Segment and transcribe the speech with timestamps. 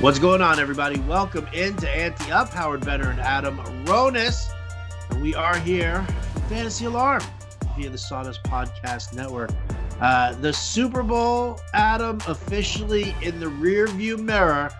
[0.00, 1.00] What's going on, everybody?
[1.00, 4.50] Welcome into Ante Up, Howard Bender Adam Ronis.
[5.08, 6.06] And we are here,
[6.48, 7.22] Fantasy Alarm,
[7.74, 9.50] via the Sawdust Podcast Network.
[10.00, 14.70] Uh, the Super Bowl, Adam, officially in the rearview mirror.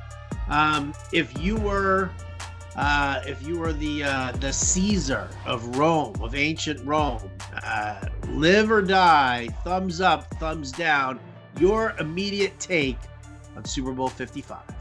[0.49, 2.11] Um, if you were,
[2.77, 7.31] uh, if you were the uh, the Caesar of Rome, of ancient Rome,
[7.63, 11.19] uh, live or die, thumbs up, thumbs down.
[11.59, 12.99] Your immediate take
[13.57, 14.74] on Super Bowl Fifty Five.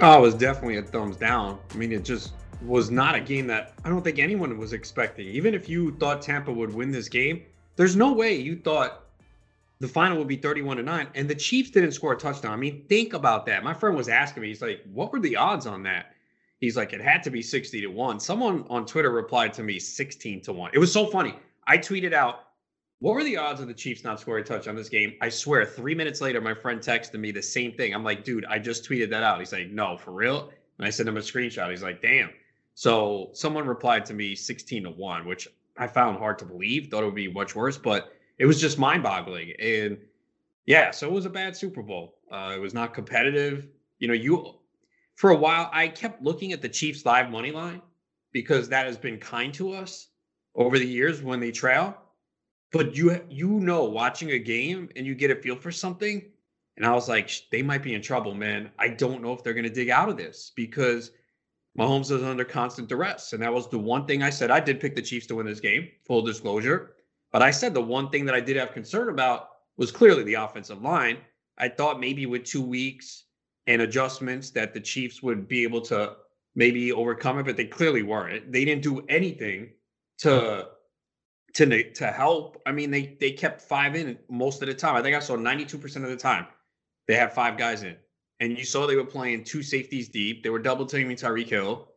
[0.00, 1.58] Oh, it was definitely a thumbs down.
[1.72, 5.28] I mean, it just was not a game that I don't think anyone was expecting.
[5.28, 7.42] Even if you thought Tampa would win this game,
[7.76, 9.04] there's no way you thought
[9.80, 12.52] the final would be 31 to 9 and the Chiefs didn't score a touchdown.
[12.52, 13.62] I mean, think about that.
[13.62, 16.14] My friend was asking me, he's like, "What were the odds on that?"
[16.60, 19.78] He's like, "It had to be 60 to 1." Someone on Twitter replied to me
[19.78, 20.70] 16 to 1.
[20.72, 21.34] It was so funny.
[21.66, 22.43] I tweeted out
[23.04, 25.12] what were the odds of the Chiefs not scoring a touch on this game?
[25.20, 27.94] I swear, three minutes later, my friend texted me the same thing.
[27.94, 29.38] I'm like, dude, I just tweeted that out.
[29.40, 30.50] He's like, no, for real?
[30.78, 31.68] And I sent him a screenshot.
[31.68, 32.30] He's like, damn.
[32.74, 35.46] So someone replied to me 16 to 1, which
[35.76, 36.88] I found hard to believe.
[36.88, 39.52] Thought it would be much worse, but it was just mind boggling.
[39.60, 39.98] And
[40.64, 42.16] yeah, so it was a bad Super Bowl.
[42.32, 43.68] Uh, it was not competitive.
[43.98, 44.54] You know, you
[45.16, 47.82] for a while, I kept looking at the Chiefs live money line
[48.32, 50.08] because that has been kind to us
[50.54, 51.98] over the years when they trail
[52.74, 56.24] but you you know watching a game and you get a feel for something
[56.76, 58.68] and i was like they might be in trouble man.
[58.78, 61.12] I don't know if they're going to dig out of this because
[61.78, 63.32] Mahomes is under constant duress.
[63.32, 64.50] And that was the one thing i said.
[64.50, 66.96] I did pick the chiefs to win this game full disclosure.
[67.32, 70.34] But i said the one thing that i did have concern about was clearly the
[70.34, 71.18] offensive line.
[71.56, 73.24] I thought maybe with two weeks
[73.68, 76.16] and adjustments that the chiefs would be able to
[76.56, 78.50] maybe overcome it but they clearly weren't.
[78.50, 79.70] They didn't do anything
[80.18, 80.70] to
[81.54, 82.60] to to help.
[82.66, 84.96] I mean, they they kept five in most of the time.
[84.96, 86.46] I think I saw 92% of the time
[87.06, 87.96] they had five guys in.
[88.40, 90.42] And you saw they were playing two safeties deep.
[90.42, 91.88] They were double teaming Tyreek Hill.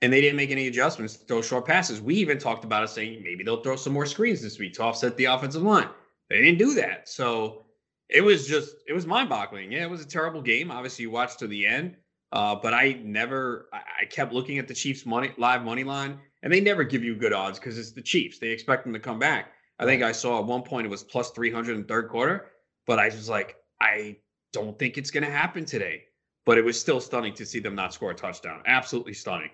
[0.00, 2.00] And they didn't make any adjustments to throw short passes.
[2.00, 4.82] We even talked about it saying maybe they'll throw some more screens this week to
[4.82, 5.88] offset the offensive line.
[6.28, 7.08] They didn't do that.
[7.08, 7.66] So
[8.08, 9.70] it was just it was mind-boggling.
[9.70, 10.70] Yeah, it was a terrible game.
[10.70, 11.96] Obviously, you watched to the end.
[12.32, 16.18] Uh, but I never I, I kept looking at the Chiefs money live money line
[16.42, 18.38] and they never give you good odds because it's the Chiefs.
[18.38, 19.52] They expect them to come back.
[19.78, 22.50] I think I saw at one point it was plus 300 in third quarter,
[22.86, 24.18] but I was like, I
[24.52, 26.04] don't think it's going to happen today.
[26.44, 28.62] But it was still stunning to see them not score a touchdown.
[28.66, 29.50] Absolutely stunning.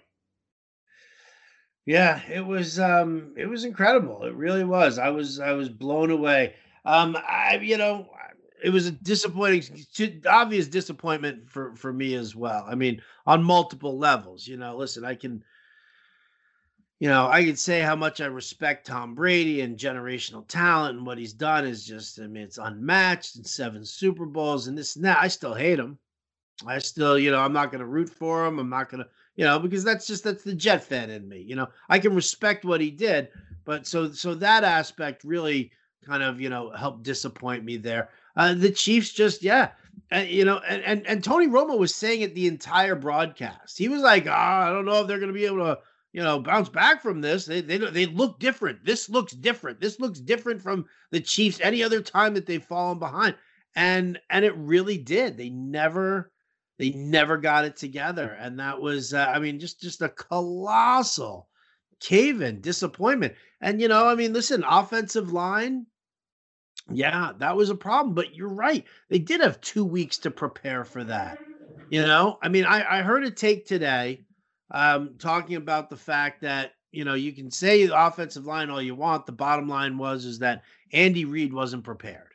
[1.84, 4.25] Yeah, it was um it was incredible.
[4.25, 4.98] It really was.
[4.98, 6.54] I was I was blown away.
[6.84, 8.09] Um I you know,
[8.62, 9.65] it was a disappointing
[10.27, 12.65] obvious disappointment for for me as well.
[12.69, 15.43] I mean, on multiple levels, you know, listen, I can
[17.00, 21.06] you know, I could say how much I respect Tom Brady and generational talent and
[21.06, 24.97] what he's done is just, I mean, it's unmatched and seven Super Bowls and this
[24.97, 25.19] and that.
[25.20, 25.98] I still hate him.
[26.66, 28.59] I still, you know, I'm not going to root for him.
[28.59, 31.41] I'm not going to, you know, because that's just, that's the Jet fan in me.
[31.41, 33.28] You know, I can respect what he did,
[33.65, 35.70] but so, so that aspect really
[36.04, 38.09] kind of, you know, helped disappoint me there.
[38.36, 39.70] Uh, the Chiefs just, yeah,
[40.12, 43.78] uh, you know, and, and, and Tony Romo was saying it the entire broadcast.
[43.78, 45.78] He was like, oh, I don't know if they're going to be able to,
[46.13, 47.45] you know, bounce back from this.
[47.45, 48.85] They they they look different.
[48.85, 49.81] This looks different.
[49.81, 53.35] This looks different from the Chiefs any other time that they've fallen behind.
[53.77, 55.37] And and it really did.
[55.37, 56.33] They never
[56.79, 61.49] they never got it together and that was uh, I mean just just a colossal
[62.01, 63.35] cave in disappointment.
[63.61, 65.87] And you know, I mean, listen, offensive line
[66.91, 68.83] yeah, that was a problem, but you're right.
[69.11, 71.39] They did have 2 weeks to prepare for that.
[71.91, 74.25] You know, I mean, I I heard a take today
[74.71, 78.83] um, talking about the fact that you know you can say the offensive line all
[78.83, 79.27] you want.
[79.27, 80.62] The bottom line was is that
[80.93, 82.34] Andy Reid wasn't prepared.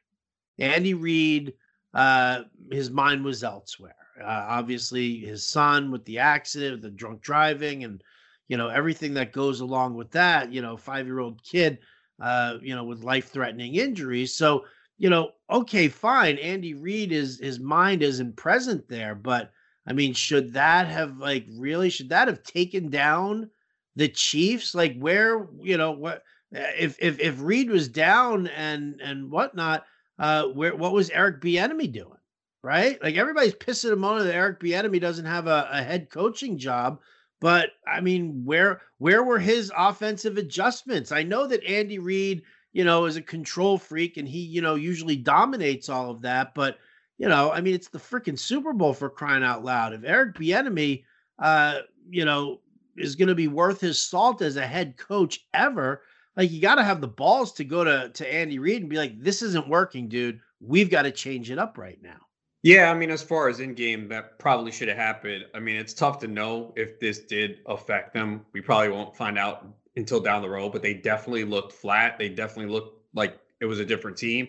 [0.59, 1.53] Andy Reid,
[1.93, 3.95] uh, his mind was elsewhere.
[4.21, 8.03] Uh, obviously, his son with the accident, the drunk driving, and
[8.47, 10.51] you know everything that goes along with that.
[10.51, 11.79] You know, five year old kid,
[12.21, 14.35] uh, you know, with life threatening injuries.
[14.35, 14.65] So
[14.97, 16.37] you know, okay, fine.
[16.37, 19.51] Andy Reid is his mind isn't present there, but
[19.85, 23.49] I mean, should that have like really should that have taken down
[23.95, 24.73] the Chiefs?
[24.73, 29.85] Like where, you know, what if if if Reid was down and and whatnot,
[30.19, 32.17] uh where what was Eric Bieniemy doing?
[32.63, 33.01] Right?
[33.03, 36.99] Like everybody's pissing him on that Eric Bieniemy doesn't have a, a head coaching job.
[37.41, 41.11] But I mean, where where were his offensive adjustments?
[41.11, 44.75] I know that Andy Reid, you know, is a control freak and he, you know,
[44.75, 46.77] usually dominates all of that, but
[47.17, 49.93] you know, I mean, it's the freaking Super Bowl for crying out loud.
[49.93, 51.03] If Eric Bieniemy,
[51.39, 51.79] uh,
[52.09, 52.59] you know,
[52.97, 56.01] is going to be worth his salt as a head coach ever,
[56.35, 58.97] like you got to have the balls to go to to Andy Reid and be
[58.97, 60.39] like, "This isn't working, dude.
[60.59, 62.19] We've got to change it up right now."
[62.63, 65.45] Yeah, I mean, as far as in game, that probably should have happened.
[65.53, 68.45] I mean, it's tough to know if this did affect them.
[68.53, 69.67] We probably won't find out
[69.97, 72.17] until down the road, but they definitely looked flat.
[72.17, 74.47] They definitely looked like it was a different team.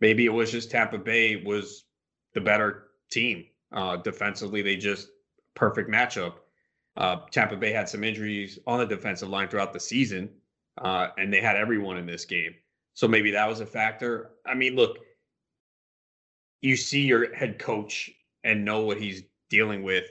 [0.00, 1.84] Maybe it was just Tampa Bay was
[2.34, 3.46] the better team.
[3.72, 5.08] Uh, defensively, they just
[5.54, 6.34] perfect matchup.
[6.96, 10.28] Uh, Tampa Bay had some injuries on the defensive line throughout the season,
[10.78, 12.54] uh, and they had everyone in this game.
[12.94, 14.32] So maybe that was a factor.
[14.46, 14.98] I mean, look,
[16.60, 18.10] you see your head coach
[18.44, 20.04] and know what he's dealing with,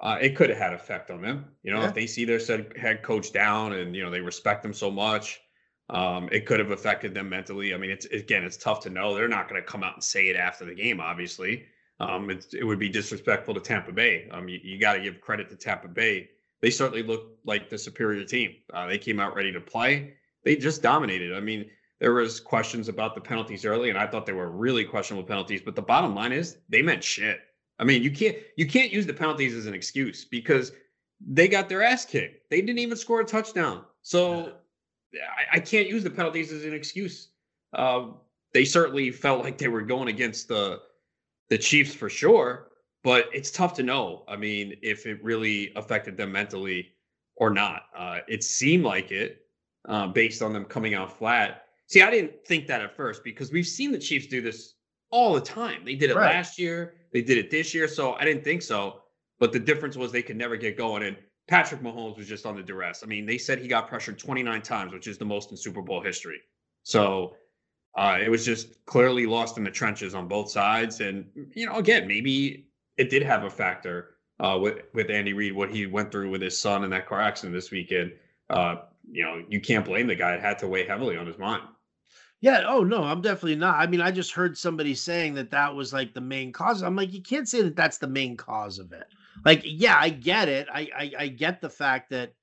[0.00, 1.46] uh, it could have had effect on them.
[1.62, 1.88] You know, yeah.
[1.88, 2.40] if they see their
[2.76, 5.40] head coach down and you know they respect him so much,
[5.90, 7.72] um, it could have affected them mentally.
[7.72, 9.14] I mean, it's again, it's tough to know.
[9.14, 11.64] They're not going to come out and say it after the game, obviously.
[12.00, 14.28] Um, it would be disrespectful to Tampa Bay.
[14.30, 16.28] Um, you, you got to give credit to Tampa Bay.
[16.60, 18.56] They certainly looked like the superior team.
[18.72, 20.14] Uh, they came out ready to play.
[20.44, 21.34] They just dominated.
[21.34, 21.66] I mean,
[22.00, 25.62] there was questions about the penalties early, and I thought they were really questionable penalties.
[25.64, 27.40] But the bottom line is they meant shit.
[27.78, 30.72] I mean, you can't you can't use the penalties as an excuse because
[31.20, 32.50] they got their ass kicked.
[32.50, 33.84] They didn't even score a touchdown.
[34.02, 34.54] So
[35.14, 37.28] I, I can't use the penalties as an excuse.
[37.72, 38.08] Uh,
[38.52, 40.80] they certainly felt like they were going against the
[41.48, 42.68] the Chiefs for sure,
[43.02, 44.24] but it's tough to know.
[44.28, 46.90] I mean, if it really affected them mentally
[47.38, 47.84] or not.
[47.96, 49.42] Uh, it seemed like it
[49.88, 51.64] uh, based on them coming out flat.
[51.86, 54.74] See, I didn't think that at first because we've seen the Chiefs do this
[55.10, 55.84] all the time.
[55.84, 56.34] They did it right.
[56.34, 59.02] last year, they did it this year, so I didn't think so.
[59.38, 61.04] But the difference was they could never get going.
[61.04, 61.16] And
[61.48, 63.02] Patrick Mahomes was just under duress.
[63.02, 65.80] I mean, they said he got pressured 29 times, which is the most in Super
[65.80, 66.40] Bowl history.
[66.82, 67.34] So
[67.96, 71.00] uh, it was just clearly lost in the trenches on both sides.
[71.00, 71.24] And,
[71.54, 72.66] you know, again, maybe
[72.98, 76.42] it did have a factor uh, with, with Andy Reid, what he went through with
[76.42, 78.12] his son in that car accident this weekend.
[78.50, 78.76] Uh,
[79.10, 80.34] you know, you can't blame the guy.
[80.34, 81.62] It had to weigh heavily on his mind.
[82.40, 82.64] Yeah.
[82.68, 83.80] Oh no, I'm definitely not.
[83.80, 86.82] I mean, I just heard somebody saying that that was like the main cause.
[86.82, 89.08] I'm like, you can't say that that's the main cause of it.
[89.44, 90.68] Like, yeah, I get it.
[90.72, 92.34] I I, I get the fact that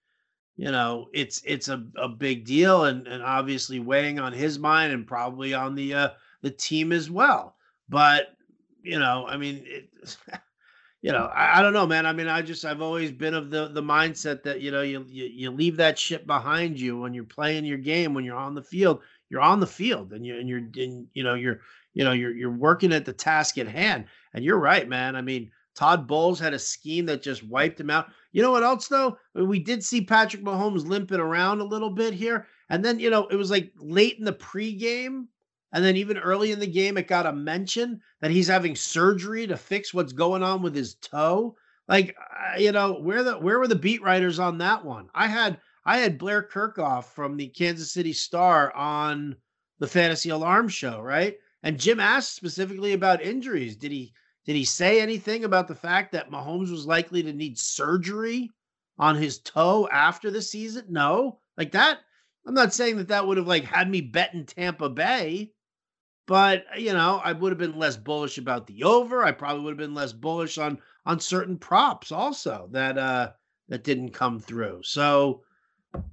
[0.55, 4.93] you know it's it's a, a big deal and and obviously weighing on his mind
[4.93, 6.09] and probably on the uh
[6.41, 7.55] the team as well.
[7.89, 8.35] But
[8.81, 9.89] you know, I mean, it,
[11.01, 12.05] you know, I, I, don't know, man.
[12.05, 15.05] I mean, I just I've always been of the the mindset that you know you,
[15.07, 18.55] you you leave that shit behind you when you're playing your game when you're on
[18.55, 21.61] the field you're on the field and you and you're and, you know you're
[21.93, 24.05] you know you're you're working at the task at hand.
[24.33, 25.15] And you're right, man.
[25.15, 28.07] I mean, Todd Bowles had a scheme that just wiped him out.
[28.31, 29.17] You know what else though?
[29.33, 33.27] We did see Patrick Mahomes limping around a little bit here, and then you know
[33.27, 35.27] it was like late in the pregame.
[35.73, 39.45] And then even early in the game, it got a mention that he's having surgery
[39.47, 41.57] to fix what's going on with his toe.
[41.89, 42.15] Like,
[42.57, 45.09] you know, where the where were the beat writers on that one?
[45.13, 49.35] I had I had Blair Kerkhoff from the Kansas City Star on
[49.79, 51.37] the Fantasy Alarm Show, right?
[51.61, 53.75] And Jim asked specifically about injuries.
[53.75, 54.13] Did he
[54.45, 58.51] did he say anything about the fact that Mahomes was likely to need surgery
[58.97, 60.85] on his toe after the season?
[60.89, 61.99] No, like that.
[62.47, 65.51] I'm not saying that that would have like had me betting Tampa Bay,
[66.27, 69.23] but you know, I would have been less bullish about the over.
[69.23, 73.31] I probably would have been less bullish on on certain props also that uh
[73.67, 74.83] that didn't come through.
[74.83, 75.41] So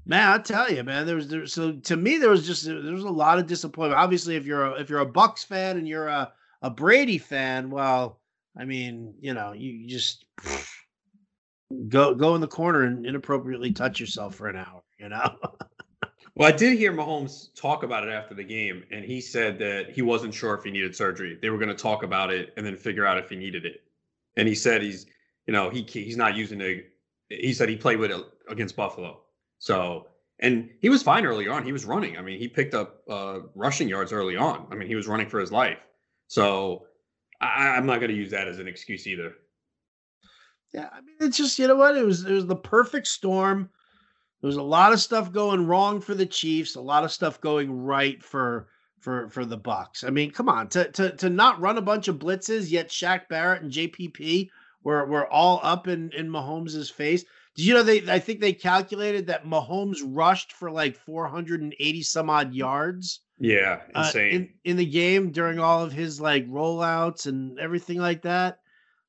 [0.07, 2.77] Man, I tell you, man, there was there, so to me there was just there
[2.77, 4.01] was a lot of disappointment.
[4.01, 6.33] Obviously, if you're a, if you're a Bucs fan and you're a
[6.63, 8.21] a Brady fan, well,
[8.57, 10.25] I mean, you know, you, just
[11.89, 15.37] go go in the corner and inappropriately touch yourself for an hour, you know.
[16.35, 19.91] well, I did hear Mahomes talk about it after the game, and he said that
[19.91, 21.39] he wasn't sure if he needed surgery.
[21.41, 23.83] They were going to talk about it and then figure out if he needed it.
[24.37, 25.07] And he said he's,
[25.47, 26.91] you know, he he's not using it.
[27.29, 29.23] He said he played with it against Buffalo
[29.63, 30.09] so,
[30.41, 31.63] and he was fine early on.
[31.63, 32.19] He was running.
[32.19, 34.67] I mean, he picked up uh, rushing yards early on.
[34.73, 35.79] I mean, he was running for his life.
[36.27, 36.87] So,
[37.43, 39.35] I, am not going to use that as an excuse either.
[40.73, 41.97] Yeah, I mean, it's just you know what?
[41.97, 43.69] It was it was the perfect storm.
[44.41, 47.41] There was a lot of stuff going wrong for the Chiefs, a lot of stuff
[47.41, 48.69] going right for
[49.01, 50.05] for for the Bucs.
[50.07, 53.29] I mean, come on, to to to not run a bunch of blitzes, yet Shaq
[53.29, 54.49] Barrett and JPP
[54.83, 57.25] were were all up in in Mahomes' face.
[57.55, 58.11] Did you know they?
[58.11, 63.21] I think they calculated that Mahomes rushed for like 480 some odd yards.
[63.39, 67.99] Yeah, insane uh, in, in the game during all of his like rollouts and everything
[67.99, 68.61] like that.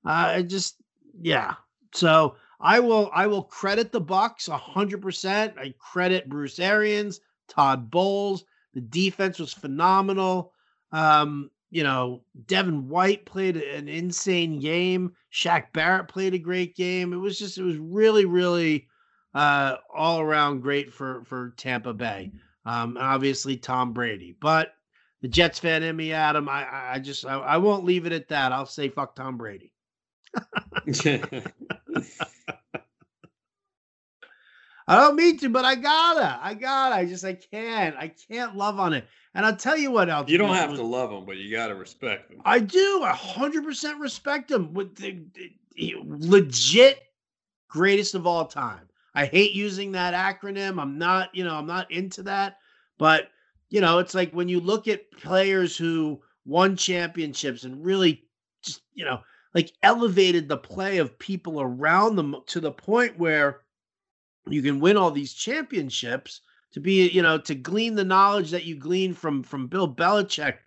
[0.06, 0.76] Uh, I just
[1.22, 1.56] yeah.
[1.94, 5.54] So I will I will credit the Bucs hundred percent.
[5.58, 8.44] I credit Bruce Arians, Todd Bowles.
[8.74, 10.52] The defense was phenomenal.
[10.92, 15.14] Um, you know, Devin White played an insane game.
[15.34, 17.14] Shaq Barrett played a great game.
[17.14, 18.88] It was just, it was really, really
[19.34, 22.32] uh, all around great for for Tampa Bay.
[22.66, 24.76] Um, obviously Tom Brady, but
[25.22, 26.48] the Jets fan in me, Adam.
[26.48, 28.52] I I just I, I won't leave it at that.
[28.52, 29.72] I'll say fuck Tom Brady.
[34.94, 36.40] I don't mean to, but I gotta.
[36.42, 36.96] I gotta.
[36.96, 37.96] I just I can't.
[37.98, 39.08] I can't love on it.
[39.34, 40.30] And I'll tell you what else.
[40.30, 42.42] You don't have to love him, but you gotta respect him.
[42.46, 43.02] I do.
[43.04, 44.72] I hundred percent respect him.
[44.74, 47.02] With the, the, legit
[47.68, 48.88] greatest of all time.
[49.16, 50.80] I hate using that acronym.
[50.80, 52.58] I'm not, you know, I'm not into that.
[53.00, 53.30] But
[53.72, 58.24] you know, it's like when you look at players who won championships and really
[58.62, 59.22] just, you know,
[59.56, 63.63] like elevated the play of people around them to the point where
[64.48, 66.42] you can win all these championships
[66.74, 70.58] to be, you know, to glean the knowledge that you glean from from Bill Belichick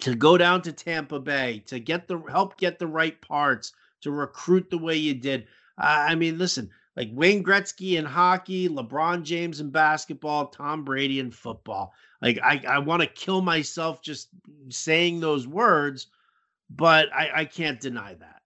[0.00, 4.10] to go down to Tampa Bay to get the help get the right parts to
[4.10, 5.46] recruit the way you did.
[5.78, 11.20] Uh, I mean, listen, like Wayne Gretzky in hockey, LeBron James in basketball, Tom Brady
[11.20, 11.94] in football.
[12.20, 14.28] Like I, I want to kill myself just
[14.68, 16.06] saying those words,
[16.70, 18.42] but I, I can't deny that.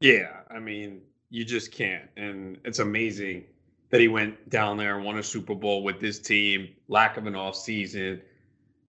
[0.00, 2.08] Yeah, I mean, you just can't.
[2.16, 3.44] And it's amazing
[3.90, 7.26] that he went down there and won a Super Bowl with this team, lack of
[7.26, 8.20] an off season,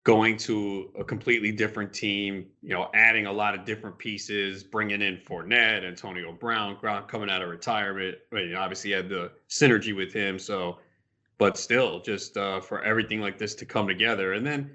[0.04, 5.02] going to a completely different team, you know, adding a lot of different pieces, bringing
[5.02, 6.76] in Fournette, Antonio Brown,
[7.08, 8.16] coming out of retirement.
[8.32, 10.38] I mean, obviously had the synergy with him.
[10.38, 10.78] So,
[11.38, 14.34] but still, just uh, for everything like this to come together.
[14.34, 14.70] And then,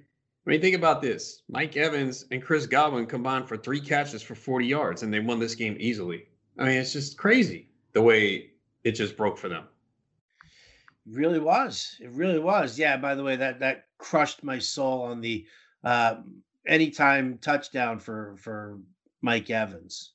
[0.46, 4.36] I mean, think about this Mike Evans and Chris Godwin combined for three catches for
[4.36, 6.28] 40 yards, and they won this game easily.
[6.62, 8.52] I mean, it's just crazy the way
[8.84, 9.64] it just broke for them.
[10.42, 11.96] It really was.
[12.00, 12.78] It really was.
[12.78, 12.98] Yeah.
[12.98, 15.46] By the way, that that crushed my soul on the
[15.84, 16.18] uh,
[16.68, 18.80] anytime touchdown for for
[19.22, 20.12] Mike Evans.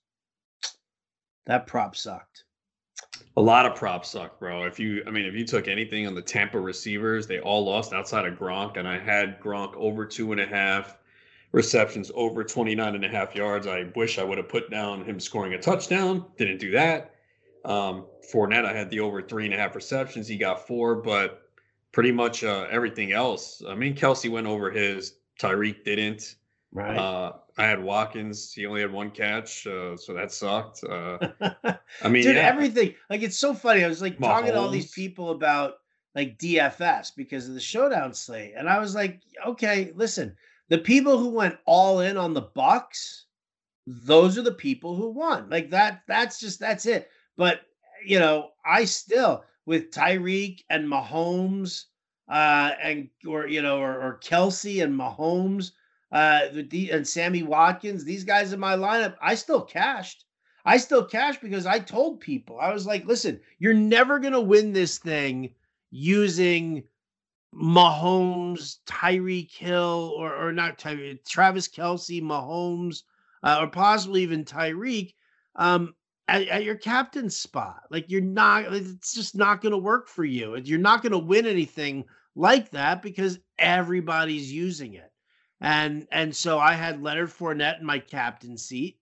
[1.46, 2.44] That prop sucked.
[3.36, 4.64] A lot of props suck, bro.
[4.64, 7.92] If you, I mean, if you took anything on the Tampa receivers, they all lost
[7.92, 10.96] outside of Gronk, and I had Gronk over two and a half
[11.52, 13.66] receptions, over 29 and a half yards.
[13.66, 16.24] I wish I would have put down him scoring a touchdown.
[16.36, 17.14] Didn't do that.
[17.64, 20.28] Um, Fournette, I had the over three and a half receptions.
[20.28, 21.50] He got four, but
[21.92, 23.62] pretty much uh, everything else.
[23.66, 25.14] I mean, Kelce went over his.
[25.40, 26.36] Tyreek didn't.
[26.72, 26.96] Right.
[26.96, 28.52] Uh, I had Watkins.
[28.52, 30.84] He only had one catch, uh, so that sucked.
[30.84, 31.18] Uh,
[32.02, 32.42] I mean, dude, yeah.
[32.42, 32.94] everything.
[33.08, 33.82] Like it's so funny.
[33.84, 34.20] I was like Mahomes.
[34.20, 35.74] talking to all these people about
[36.14, 40.36] like DFS because of the showdown slate, and I was like, okay, listen,
[40.68, 43.24] the people who went all in on the Bucs,
[43.86, 45.48] those are the people who won.
[45.48, 46.02] Like that.
[46.08, 47.10] That's just that's it.
[47.36, 47.62] But
[48.04, 51.84] you know, I still with Tyreek and Mahomes,
[52.28, 55.72] uh, and or you know, or, or Kelce and Mahomes,
[56.12, 60.24] uh, the and Sammy Watkins, these guys in my lineup, I still cashed.
[60.64, 64.72] I still cashed because I told people I was like, listen, you're never gonna win
[64.72, 65.54] this thing
[65.90, 66.82] using
[67.54, 73.02] Mahomes, Tyreek Hill, or or not Tyreek, Travis Kelce, Mahomes,
[73.42, 75.14] uh, or possibly even Tyreek.
[75.54, 75.94] Um,
[76.28, 77.82] at, at, your captain spot.
[77.90, 80.56] Like you're not, it's just not going to work for you.
[80.56, 85.10] You're not going to win anything like that because everybody's using it.
[85.60, 88.98] And and so I had Leonard Fournette in my captain seat,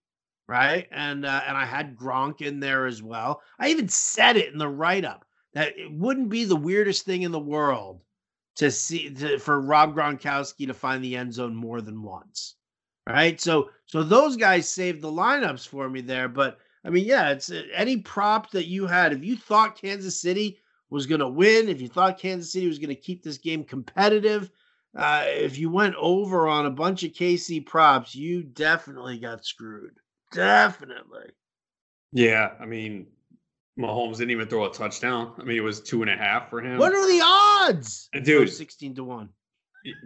[0.47, 0.87] right?
[0.93, 3.43] And uh, and I had Gronk in there as well.
[3.59, 5.25] I even said it in the write up
[5.55, 8.04] that it wouldn't be the weirdest thing in the world
[8.57, 12.57] to see to, for Rob Gronkowski to find the end zone more than once,
[13.09, 13.41] right?
[13.41, 17.51] So so those guys saved the lineups for me there, but I mean, yeah, it's
[17.51, 19.13] uh, any prop that you had.
[19.13, 20.59] If you thought Kansas City
[20.91, 23.65] was going to win, if you thought Kansas City was going to keep this game
[23.65, 24.51] competitive,
[24.97, 29.95] uh, if you went over on a bunch of KC props, you definitely got screwed.
[30.31, 31.31] Definitely.
[32.13, 33.07] Yeah, I mean,
[33.79, 35.33] Mahomes didn't even throw a touchdown.
[35.39, 36.79] I mean, it was two and a half for him.
[36.79, 38.09] What are the odds?
[38.23, 39.29] Dude, sixteen to one.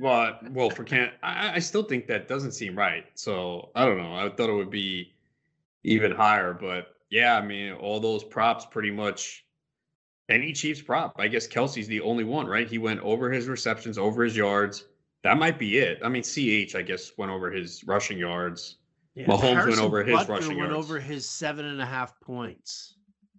[0.01, 3.05] Well, well, for can I, I still think that doesn't seem right.
[3.15, 4.15] So I don't know.
[4.15, 5.13] I thought it would be
[5.85, 6.53] even higher.
[6.55, 9.45] But yeah, I mean, all those props pretty much
[10.29, 11.15] any Chiefs prop.
[11.19, 12.69] I guess Kelce's the only one, right?
[12.69, 14.85] He went over his receptions, over his yards.
[15.25, 15.99] That might be it.
[16.05, 18.77] I mean, CH, I guess, went over his rushing yards.
[19.15, 20.75] Yeah, Mahomes Harrison went over his Butker rushing went yards.
[20.75, 22.95] over his seven and a half points.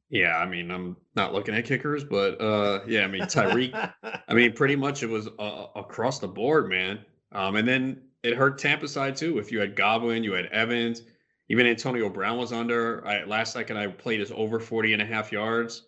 [0.09, 3.93] Yeah, I mean, I'm not looking at kickers, but uh, yeah, I mean, Tyreek.
[4.27, 6.99] I mean, pretty much it was uh, across the board, man.
[7.31, 9.37] Um, and then it hurt Tampa side too.
[9.37, 11.03] If you had Godwin, you had Evans,
[11.49, 13.05] even Antonio Brown was under.
[13.05, 15.87] I, last second, I played his over 40 and a half yards.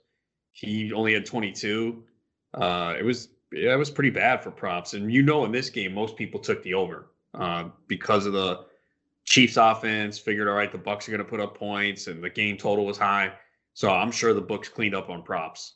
[0.52, 2.04] He only had 22.
[2.54, 4.94] Uh, it was yeah, it was pretty bad for props.
[4.94, 8.66] And you know, in this game, most people took the over uh, because of the
[9.26, 10.18] Chiefs offense.
[10.18, 12.86] Figured, all right, the Bucs are going to put up points, and the game total
[12.86, 13.32] was high.
[13.74, 15.76] So I'm sure the books cleaned up on props.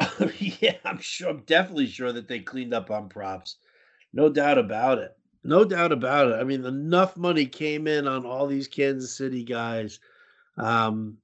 [0.38, 1.30] yeah, I'm sure.
[1.30, 3.56] I'm definitely sure that they cleaned up on props.
[4.12, 5.12] No doubt about it.
[5.44, 6.34] No doubt about it.
[6.34, 10.00] I mean, enough money came in on all these Kansas City guys.
[10.56, 11.16] Um,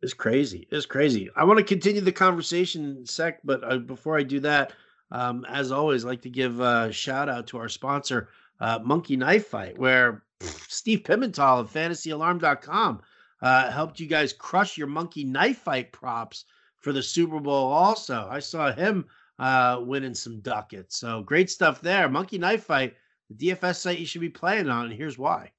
[0.00, 0.66] it's crazy.
[0.70, 1.30] It's crazy.
[1.36, 4.72] I want to continue the conversation sec, but uh, before I do that,
[5.10, 8.30] um, as always, I'd like to give a shout out to our sponsor,
[8.60, 13.02] uh, Monkey Knife Fight, where pff, Steve Pimental of FantasyAlarm.com
[13.42, 16.44] uh, helped you guys crush your Monkey Knife Fight props
[16.80, 17.72] for the Super Bowl.
[17.72, 19.06] Also, I saw him
[19.38, 20.96] uh, winning some ducats.
[20.96, 22.08] So great stuff there.
[22.08, 22.94] Monkey Knife Fight,
[23.28, 25.50] the DFS site you should be playing on, and here's why.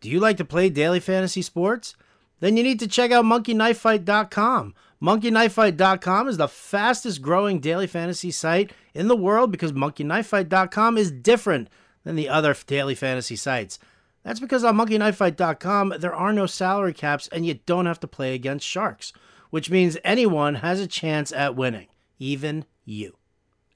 [0.00, 1.96] Do you like to play daily fantasy sports?
[2.40, 4.74] Then you need to check out monkeyknifefight.com.
[5.02, 11.68] Monkeyknifefight.com is the fastest growing daily fantasy site in the world because monkeyknifefight.com is different
[12.06, 13.80] than the other daily fantasy sites.
[14.22, 18.32] That's because on monkeyknifefight.com there are no salary caps and you don't have to play
[18.32, 19.12] against sharks,
[19.50, 21.88] which means anyone has a chance at winning,
[22.20, 23.16] even you,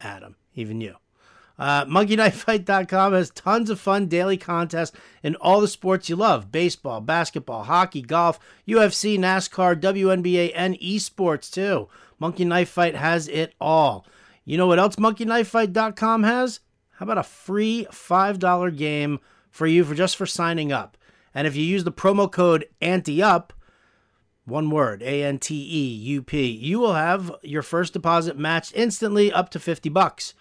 [0.01, 0.95] Adam, even you.
[1.59, 7.01] Uh, MonkeyKnifeFight.com has tons of fun daily contests in all the sports you love baseball,
[7.01, 11.89] basketball, hockey, golf, UFC, NASCAR, WNBA, and esports too.
[12.19, 14.07] Monkey Knife Fight has it all.
[14.45, 16.61] You know what else MonkeyKnifeFight.com has?
[17.00, 20.99] How about a free $5 game for you for just for signing up?
[21.35, 23.52] And if you use the promo code ANTEUP,
[24.45, 28.75] one word, A N T E U P, you will have your first deposit matched
[28.76, 30.35] instantly up to 50 bucks.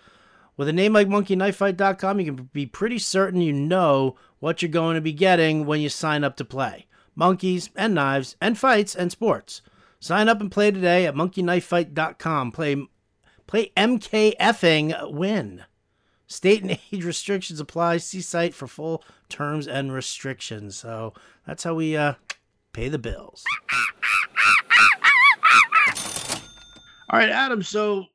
[0.57, 4.95] With a name like monkeyknifefight.com, you can be pretty certain you know what you're going
[4.95, 6.87] to be getting when you sign up to play.
[7.15, 9.61] Monkeys and knives and fights and sports.
[10.01, 12.51] Sign up and play today at monkeyknifefight.com.
[12.51, 12.85] Play
[13.47, 15.63] play MKFing win.
[16.29, 17.97] State and age restrictions apply.
[17.97, 20.77] See site for full terms and restrictions.
[20.77, 21.13] So
[21.45, 22.13] that's how we uh,
[22.71, 23.43] pay the bills.
[27.09, 27.63] All right, Adam.
[27.63, 28.05] So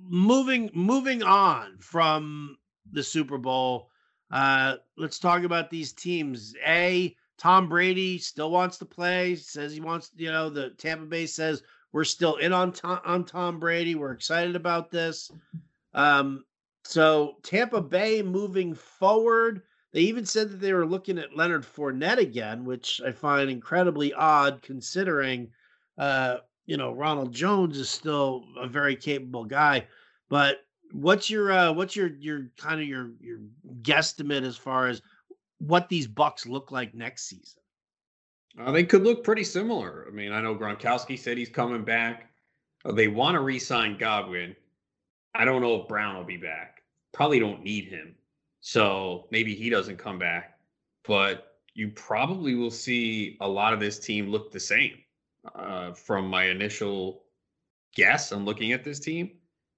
[0.00, 2.56] moving moving on from
[2.90, 3.90] the Super Bowl,
[4.30, 6.54] uh, let's talk about these teams.
[6.66, 9.36] A Tom Brady still wants to play.
[9.36, 10.10] Says he wants.
[10.16, 13.94] You know, the Tampa Bay says we're still in on Tom, on Tom Brady.
[13.94, 15.30] We're excited about this.
[15.92, 16.44] Um,
[16.88, 19.60] so Tampa Bay moving forward.
[19.92, 24.14] They even said that they were looking at Leonard Fournette again, which I find incredibly
[24.14, 25.50] odd considering,
[25.98, 29.86] uh, you know, Ronald Jones is still a very capable guy.
[30.30, 33.40] But what's your uh, what's your your kind of your your
[33.82, 35.02] guesstimate as far as
[35.58, 37.60] what these Bucs look like next season?
[38.58, 40.06] Uh, they could look pretty similar.
[40.08, 42.30] I mean, I know Gronkowski said he's coming back.
[42.86, 44.56] Uh, they want to re-sign Godwin.
[45.34, 46.77] I don't know if Brown will be back.
[47.18, 48.14] Probably don't need him.
[48.60, 50.56] So maybe he doesn't come back.
[51.04, 54.98] But you probably will see a lot of this team look the same.
[55.52, 57.24] Uh, from my initial
[57.96, 59.32] guess on looking at this team,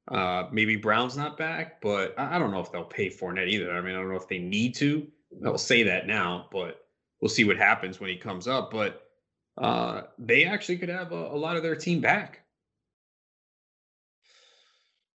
[0.08, 3.72] uh, maybe Brown's not back, but I, I don't know if they'll pay Fournette either.
[3.72, 5.06] I mean, I don't know if they need to.
[5.46, 6.84] I'll say that now, but
[7.22, 8.70] we'll see what happens when he comes up.
[8.70, 9.08] But
[9.56, 12.42] uh, they actually could have a, a lot of their team back.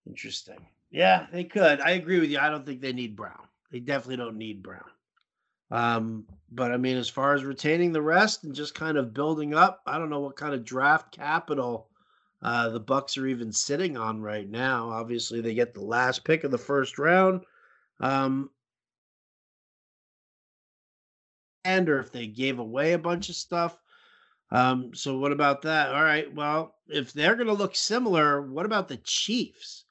[0.07, 0.65] Interesting.
[0.95, 1.81] Yeah, they could.
[1.81, 2.39] I agree with you.
[2.39, 3.49] I don't think they need Brown.
[3.69, 4.89] They definitely don't need Brown.
[5.69, 9.53] Um, but I mean, as far as retaining the rest and just kind of building
[9.53, 11.89] up, I don't know what kind of draft capital
[12.41, 14.89] uh, the Bucs are even sitting on right now.
[14.89, 17.41] Obviously, they get the last pick of the first round.
[17.99, 18.49] Um,
[21.65, 23.77] and or if they gave away a bunch of stuff.
[24.49, 25.93] Um, so what about that?
[25.93, 26.34] All right.
[26.34, 29.84] Well, if they're going to look similar, what about the Chiefs?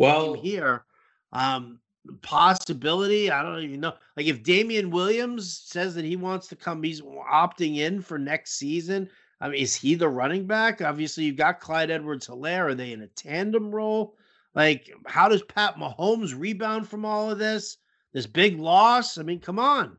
[0.00, 0.86] Well, here,
[1.30, 1.78] um,
[2.22, 3.30] possibility.
[3.30, 3.92] I don't even know.
[4.16, 8.52] Like if Damien Williams says that he wants to come, he's opting in for next
[8.52, 9.10] season.
[9.42, 10.80] I mean, is he the running back?
[10.80, 12.70] Obviously, you've got Clyde Edwards Helaire.
[12.70, 14.16] Are they in a tandem role?
[14.54, 17.76] Like, how does Pat Mahomes rebound from all of this?
[18.14, 19.18] This big loss?
[19.18, 19.98] I mean, come on.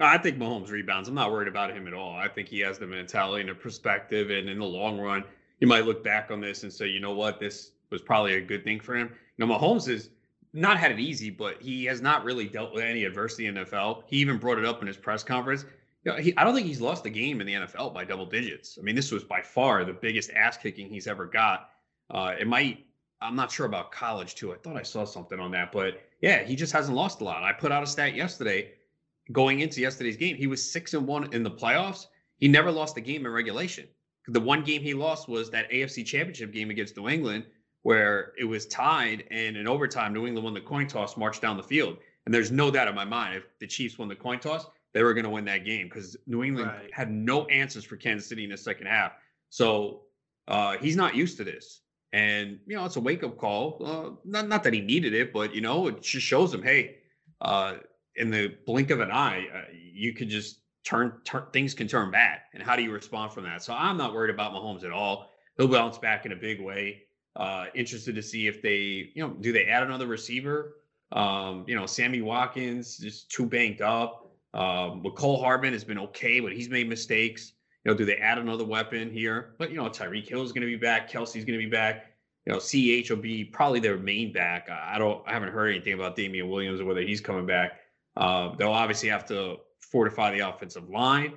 [0.00, 1.08] I think Mahomes rebounds.
[1.08, 2.16] I'm not worried about him at all.
[2.16, 4.30] I think he has the mentality and the perspective.
[4.30, 5.22] And in the long run,
[5.60, 8.40] you might look back on this and say, you know what, this was probably a
[8.40, 9.10] good thing for him.
[9.36, 10.10] You know, Mahomes has
[10.52, 13.64] not had it easy, but he has not really dealt with any adversity in the
[13.64, 14.02] NFL.
[14.06, 15.64] He even brought it up in his press conference.
[16.04, 18.26] You know, he, I don't think he's lost a game in the NFL by double
[18.26, 18.78] digits.
[18.78, 21.70] I mean, this was by far the biggest ass kicking he's ever got.
[22.10, 22.84] Uh, it might,
[23.20, 24.52] I'm not sure about college too.
[24.52, 27.42] I thought I saw something on that, but yeah, he just hasn't lost a lot.
[27.42, 28.72] I put out a stat yesterday
[29.32, 30.36] going into yesterday's game.
[30.36, 32.06] He was six and one in the playoffs.
[32.38, 33.86] He never lost a game in regulation.
[34.28, 37.44] The one game he lost was that AFC championship game against New England,
[37.84, 41.56] where it was tied and in overtime, New England won the coin toss, marched down
[41.56, 41.96] the field.
[42.26, 45.02] And there's no doubt in my mind if the Chiefs won the coin toss, they
[45.02, 46.92] were going to win that game because New England right.
[46.92, 49.12] had no answers for Kansas City in the second half.
[49.48, 50.02] So
[50.46, 51.80] Uh, he's not used to this.
[52.12, 53.80] And, you know, it's a wake up call.
[53.80, 56.96] Uh, not, not that he needed it, but, you know, it just shows him, hey,
[57.40, 57.76] uh,
[58.16, 62.10] in the blink of an eye, uh, you could just turn, turn, things can turn
[62.10, 62.40] bad.
[62.52, 63.62] And how do you respond from that?
[63.62, 65.30] So I'm not worried about Mahomes at all.
[65.56, 67.02] He'll bounce back in a big way.
[67.36, 70.76] Uh, interested to see if they, you know, do they add another receiver?
[71.12, 74.30] Um, you know, Sammy Watkins is too banked up.
[74.52, 77.52] Um, Mecole Hardman has been okay, but he's made mistakes.
[77.84, 79.54] You know, do they add another weapon here?
[79.58, 81.10] But you know, Tyreek Hill is going to be back.
[81.10, 82.06] Kelce's going to be back.
[82.46, 84.68] You know, CH will be probably their main back.
[84.70, 87.80] I don't, I haven't heard anything about Damien Williams or whether he's coming back.
[88.16, 91.34] Uh, they'll obviously have to fortify the offensive line.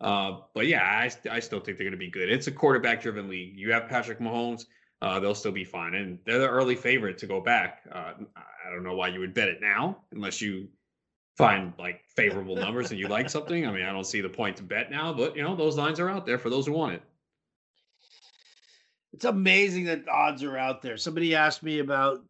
[0.00, 2.30] Uh, but yeah, I, I still think they're going to be good.
[2.30, 3.56] It's a quarterback driven league.
[3.56, 4.66] You have Patrick Mahomes,
[5.02, 5.94] uh, they'll still be fine.
[5.94, 7.82] And they're the early favorite to go back.
[7.90, 10.68] Uh, I don't know why you would bet it now unless you
[11.36, 13.66] find like favorable numbers and you like something.
[13.66, 16.00] I mean, I don't see the point to bet now, but you know, those lines
[16.00, 17.02] are out there for those who want it.
[19.12, 20.96] It's amazing that odds are out there.
[20.96, 22.20] Somebody asked me about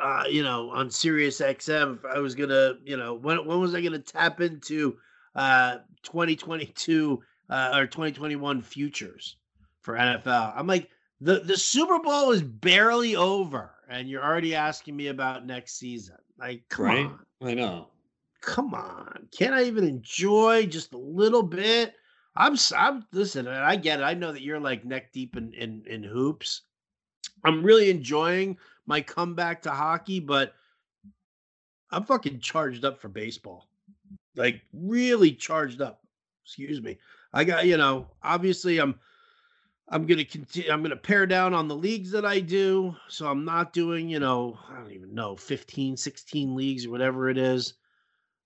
[0.00, 3.80] uh, you know, on Sirius XM I was gonna, you know, when when was I
[3.80, 4.98] gonna tap into
[5.34, 9.36] uh 2022 uh or 2021 futures
[9.80, 10.52] for NFL?
[10.56, 10.88] I'm like,
[11.20, 16.16] the the Super Bowl is barely over, and you're already asking me about next season.
[16.38, 17.06] Like, come right?
[17.06, 17.18] on.
[17.42, 17.88] I know
[18.40, 19.28] come on.
[19.36, 21.94] Can't I even enjoy just a little bit?
[22.36, 24.04] I'm I'm listen, I get it.
[24.04, 26.62] I know that you're like neck deep in in, in hoops.
[27.44, 30.54] I'm really enjoying my comeback to hockey, but
[31.90, 33.68] I'm fucking charged up for baseball.
[34.36, 36.00] Like really charged up.
[36.44, 36.98] Excuse me.
[37.32, 38.98] I got, you know, obviously I'm
[39.90, 43.44] I'm to continue I'm to pare down on the leagues that I do, so I'm
[43.44, 47.74] not doing, you know, I don't even know, 15, 16 leagues or whatever it is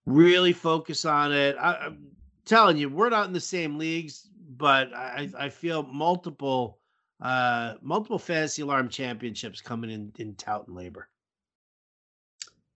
[0.06, 1.56] really focus on it.
[1.56, 2.06] I, am
[2.44, 6.78] telling you, we're not in the same leagues, but I, I feel multiple
[7.20, 11.04] uh multiple fantasy alarm championships coming in in tout and LABR.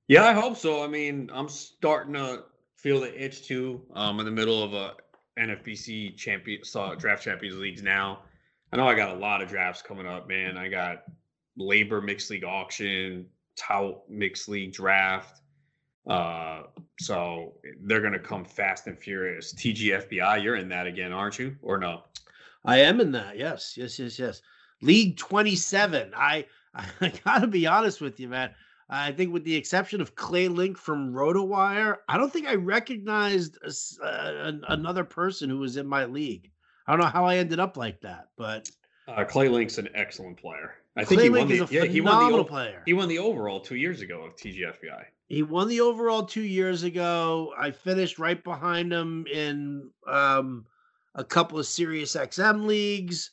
[0.09, 0.85] Yeah, I hope so.
[0.85, 2.45] I mean, I'm starting to
[2.77, 3.83] feel the itch too.
[3.95, 4.95] Um, in the middle of a
[5.37, 8.21] NFBC champion uh, draft champions leagues now.
[8.73, 10.57] I know I got a lot of drafts coming up, man.
[10.57, 11.05] I got
[11.59, 13.27] LABR mixed league auction,
[13.57, 15.41] tout mixed league draft.
[16.09, 16.63] Uh,
[17.01, 19.55] so they're to come fast and furious.
[19.55, 21.57] TGFBI, you're in that again, aren't you?
[21.63, 22.03] Or no?
[22.65, 23.39] I am in that.
[23.39, 24.43] Yes, yes, yes, yes.
[24.83, 26.13] League 27.
[26.17, 26.47] I
[27.01, 28.51] I got to be honest with you, man.
[28.89, 33.59] I think, with the exception of Clay Link from RotoWire, I don't think I recognized
[33.65, 36.53] a, uh, another person who was in my league.
[36.87, 38.71] I don't know how I ended up like that, but
[39.09, 40.75] uh, Clay Link's an excellent player.
[40.97, 42.83] I think Clay he won the, yeah, he won the player.
[42.87, 45.05] He won the overall two years ago of TGFBI.
[45.29, 47.53] He won the overall two years ago.
[47.59, 50.67] I finished right behind him in um,
[51.15, 53.31] a couple of Sirius XM leagues.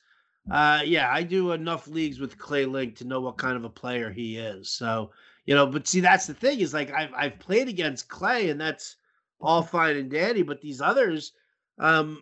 [0.51, 3.69] Uh, yeah, I do enough leagues with Clay Link to know what kind of a
[3.69, 4.69] player he is.
[4.69, 5.11] So,
[5.45, 8.59] you know, but see, that's the thing is like I've I've played against Clay, and
[8.59, 8.97] that's
[9.39, 10.41] all fine and dandy.
[10.41, 11.31] But these others,
[11.79, 12.21] um,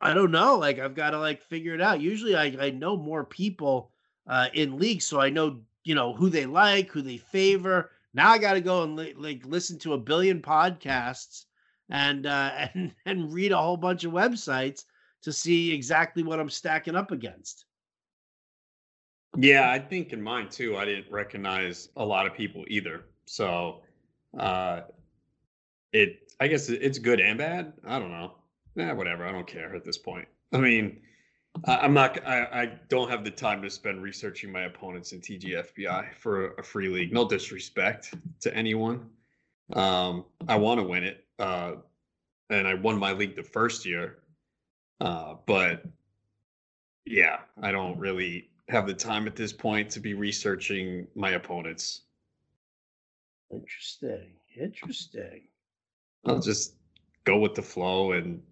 [0.00, 0.56] I don't know.
[0.56, 2.00] Like I've got to like figure it out.
[2.00, 3.92] Usually, I I know more people
[4.26, 8.30] uh, in leagues, so I know you know who they like, who they favor now
[8.30, 11.44] I got to go and li- like listen to a billion podcasts
[11.88, 14.84] and uh, and and read a whole bunch of websites
[15.22, 17.66] to see exactly what I'm stacking up against.
[19.36, 20.76] Yeah, I think in mine too.
[20.76, 23.04] I didn't recognize a lot of people either.
[23.26, 23.82] So,
[24.36, 24.82] uh,
[25.92, 27.74] it I guess it's good and bad.
[27.86, 28.32] I don't know.
[28.74, 29.26] Yeah, whatever.
[29.26, 30.28] I don't care at this point.
[30.52, 31.00] I mean,
[31.64, 32.24] I'm not.
[32.26, 36.62] I, I don't have the time to spend researching my opponents in TGFBI for a
[36.62, 37.12] free league.
[37.12, 39.10] No disrespect to anyone.
[39.72, 41.72] Um, I want to win it, uh,
[42.50, 44.18] and I won my league the first year.
[45.00, 45.84] Uh, but
[47.04, 52.02] yeah, I don't really have the time at this point to be researching my opponents.
[53.50, 54.32] Interesting.
[54.56, 55.42] Interesting.
[56.24, 56.74] I'll just
[57.24, 58.42] go with the flow and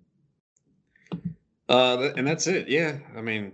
[1.69, 2.69] uh, and that's it.
[2.69, 3.53] Yeah, I mean,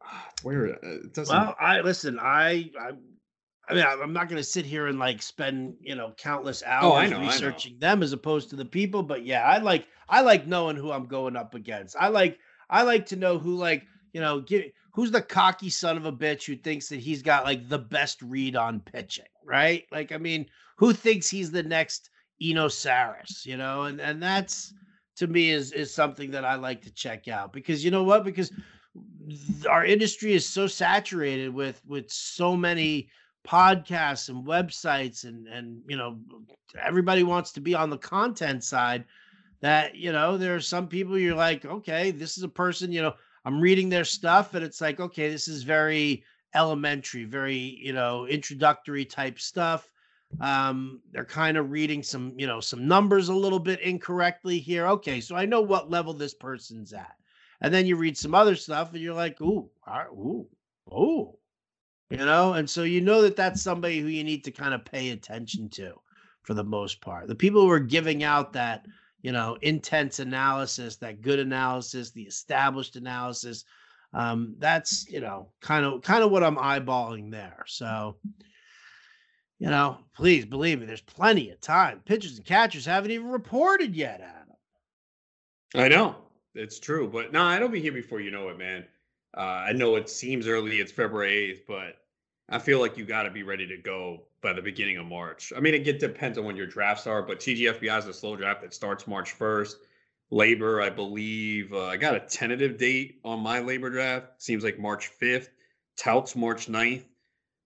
[0.42, 1.34] where uh, it doesn't.
[1.34, 2.18] Well, I listen.
[2.20, 2.92] I I,
[3.68, 7.12] I mean, I'm not going to sit here and like spend you know countless hours
[7.12, 9.02] oh, know, researching them as opposed to the people.
[9.02, 11.96] But yeah, I like I like knowing who I'm going up against.
[11.98, 15.96] I like I like to know who like you know give who's the cocky son
[15.96, 19.84] of a bitch who thinks that he's got like the best read on pitching, right?
[19.92, 20.46] Like, I mean,
[20.76, 22.10] who thinks he's the next
[22.42, 23.84] Eno Sarris, you know?
[23.84, 24.74] And and that's
[25.20, 28.24] to me is is something that I like to check out because you know what?
[28.24, 28.50] Because
[29.68, 33.08] our industry is so saturated with with so many
[33.46, 36.18] podcasts and websites and and you know
[36.82, 39.04] everybody wants to be on the content side
[39.60, 43.00] that you know there are some people you're like okay this is a person you
[43.00, 47.92] know I'm reading their stuff and it's like, okay, this is very elementary, very, you
[47.92, 49.89] know, introductory type stuff.
[50.40, 54.86] Um, they're kind of reading some, you know, some numbers a little bit incorrectly here.
[54.86, 57.16] Okay, so I know what level this person's at.
[57.62, 60.46] And then you read some other stuff and you're like, ooh, ooh,
[60.92, 61.34] ooh,
[62.10, 64.84] you know, and so you know that that's somebody who you need to kind of
[64.84, 65.94] pay attention to
[66.42, 67.26] for the most part.
[67.26, 68.86] The people who are giving out that,
[69.22, 73.64] you know, intense analysis, that good analysis, the established analysis,
[74.12, 77.64] um, that's you know kind of kind of what I'm eyeballing there.
[77.66, 78.16] So,
[79.60, 82.00] you know, please believe me, there's plenty of time.
[82.06, 84.56] Pitchers and catchers haven't even reported yet, Adam.
[85.74, 86.16] I know
[86.54, 88.86] it's true, but no, it'll be here before you know it, man.
[89.36, 91.98] Uh, I know it seems early; it's February 8th, but
[92.48, 95.52] I feel like you got to be ready to go by the beginning of March.
[95.54, 98.34] I mean, it get, depends on when your drafts are, but TGFBI is a slow
[98.36, 99.74] draft that starts March 1st.
[100.32, 104.42] LABR, I believe, uh, I got a tentative date on my LABR draft.
[104.42, 105.48] Seems like March 5th.
[105.96, 107.04] Touts March 9th.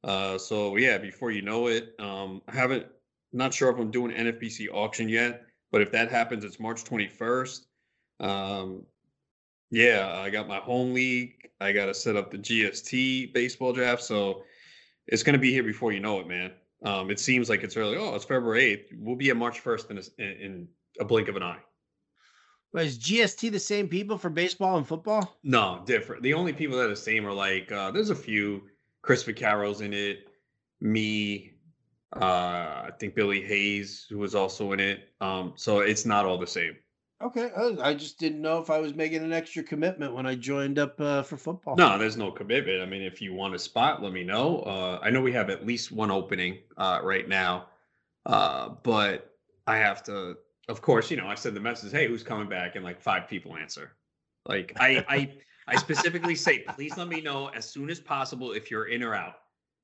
[0.05, 2.87] Uh, so yeah, before you know it, um, I haven't,
[3.33, 7.63] not sure if I'm doing NFBC auction yet, but if that happens, it's March 21st.
[8.21, 8.85] Um,
[9.71, 11.49] yeah, I got my home league.
[11.61, 14.03] I got to set up the GST baseball draft.
[14.03, 14.43] So
[15.07, 16.53] it's going to be here before you know it, man.
[16.85, 17.97] Um, it seems like it's early.
[17.97, 18.99] Oh, it's February 8th.
[18.99, 20.69] We'll be at March 1st in a, in
[21.01, 21.59] a blink of an eye.
[22.75, 25.39] But is GST the same people for baseball and football?
[25.45, 26.23] No, different.
[26.23, 28.63] The only people that are the same are like uh, there's a few.
[29.05, 30.29] Chris Vicari's in it.
[30.81, 31.53] Me,
[32.17, 32.25] uh,
[32.87, 35.11] I think Billy Hayes, who was also in it.
[35.21, 36.77] Um, so it's not all the same.
[37.23, 37.51] Okay,
[37.83, 41.01] I just didn't know if I was making an extra commitment when I joined up
[41.01, 41.77] uh, for football.
[41.77, 42.83] No, there's no commitment.
[42.83, 44.61] I mean, if you want a spot, let me know.
[44.61, 47.69] Uh, I know we have at least one opening uh, right now,
[48.27, 49.31] uh, but
[49.67, 50.37] I have to.
[50.69, 53.29] Of course, you know, I said the message, "Hey, who's coming back?" and like five
[53.29, 53.93] people answer.
[54.47, 55.33] Like I, I,
[55.67, 59.15] I specifically say, please let me know as soon as possible if you're in or
[59.15, 59.37] out.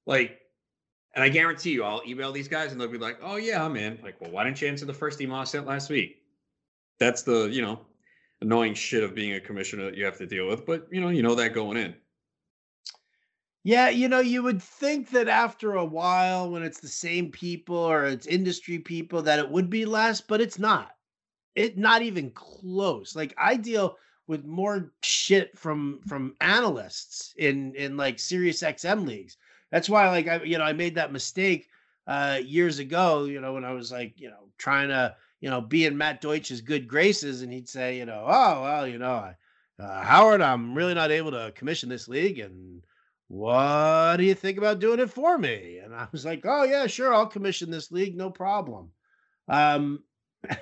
[0.07, 0.41] Like,
[1.15, 3.77] and I guarantee you, I'll email these guys and they'll be like, "Oh yeah, I'm
[3.77, 6.21] in." Like, well, why didn't you answer the first email I sent last week?
[7.01, 7.81] that's the you know
[8.43, 10.65] annoying shit of being a commissioner that you have to deal with.
[10.65, 11.95] But you know, you know that going in.
[13.63, 17.77] Yeah, you know, you would think that after a while, when it's the same people
[17.77, 20.93] or it's industry people, that it would be less, but it's not.
[21.55, 23.17] It not even close.
[23.17, 23.97] Like I deal
[24.31, 29.37] with more shit from from analysts in in like Sirius XM leagues.
[29.71, 31.69] That's why, like I, you know, I made that mistake
[32.07, 33.25] uh years ago.
[33.25, 36.21] You know, when I was like, you know, trying to you know, be in Matt
[36.21, 39.33] Deutsch's good graces, and he'd say, you know, oh well, you know,
[39.79, 42.83] uh, Howard, I'm really not able to commission this league, and
[43.29, 45.79] what do you think about doing it for me?
[45.79, 48.91] And I was like, oh yeah, sure, I'll commission this league, no problem.
[49.49, 50.05] Um,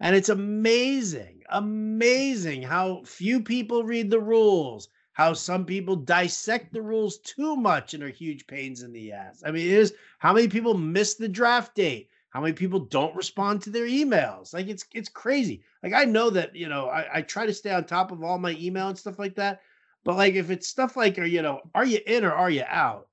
[0.00, 4.88] and it's amazing, amazing how few people read the rules.
[5.12, 9.42] How some people dissect the rules too much and are huge pains in the ass.
[9.44, 13.16] I mean, it is how many people miss the draft date how many people don't
[13.16, 17.18] respond to their emails like it's it's crazy like i know that you know I,
[17.18, 19.60] I try to stay on top of all my email and stuff like that
[20.04, 22.64] but like if it's stuff like are you know are you in or are you
[22.68, 23.07] out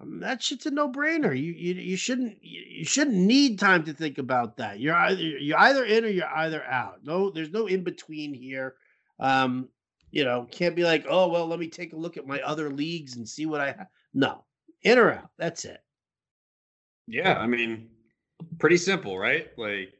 [0.00, 4.18] um, that shit's a no-brainer you, you you shouldn't you shouldn't need time to think
[4.18, 7.82] about that you're either you're either in or you're either out no there's no in
[7.82, 8.74] between here
[9.18, 9.68] um
[10.10, 12.70] you know can't be like oh well let me take a look at my other
[12.70, 14.44] leagues and see what i have no
[14.82, 15.82] in or out that's it
[17.06, 17.88] yeah i mean
[18.58, 19.48] pretty simple, right?
[19.56, 19.92] Like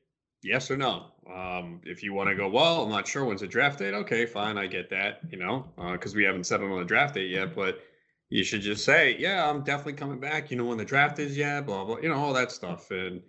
[0.42, 1.06] yes or no.
[1.32, 3.94] Um, if you want to go, well, I'm not sure when's the draft date.
[3.94, 5.20] Okay, fine, I get that.
[5.30, 7.80] You know, because uh, we haven't settled on the draft date yet, but
[8.30, 10.50] you should just say, yeah, I'm definitely coming back.
[10.50, 11.98] You know when the draft is, yeah, blah blah.
[11.98, 13.20] You know all that stuff, and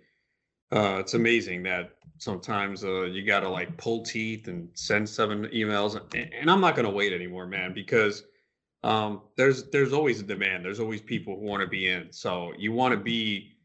[0.72, 5.46] uh, it's amazing that sometimes uh, you got to like pull teeth and send seven
[5.46, 8.24] emails, and, and I'm not going to wait anymore, man, because
[8.84, 10.64] um, there's there's always a demand.
[10.64, 12.12] There's always people who want to be in.
[12.12, 13.56] So you want to be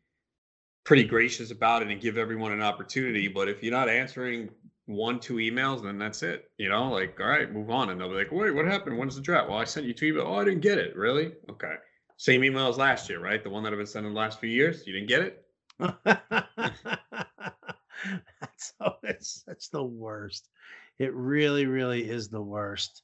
[0.85, 3.27] pretty gracious about it and give everyone an opportunity.
[3.27, 4.49] But if you're not answering
[4.87, 6.49] one, two emails, and then that's it.
[6.57, 7.89] You know, like, all right, move on.
[7.89, 8.97] And they'll be like, wait, what happened?
[8.97, 9.49] When's the draft?
[9.49, 10.25] Well, I sent you two emails.
[10.25, 10.95] Oh, I didn't get it.
[10.95, 11.33] Really?
[11.49, 11.75] Okay.
[12.15, 13.43] Same email as last year, right?
[13.43, 14.87] The one that I've been sending the last few years.
[14.87, 15.43] You didn't get it?
[18.41, 20.49] that's always that's the worst.
[20.97, 23.03] It really, really is the worst.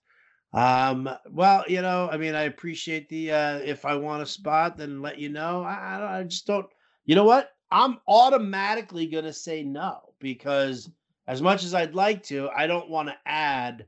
[0.53, 4.77] Um, well, you know, I mean, I appreciate the uh if I want a spot,
[4.77, 5.63] then let you know.
[5.63, 6.65] I, I just don't
[7.05, 7.51] you know what?
[7.71, 10.89] I'm automatically going to say no because
[11.27, 13.86] as much as I'd like to, I don't want to add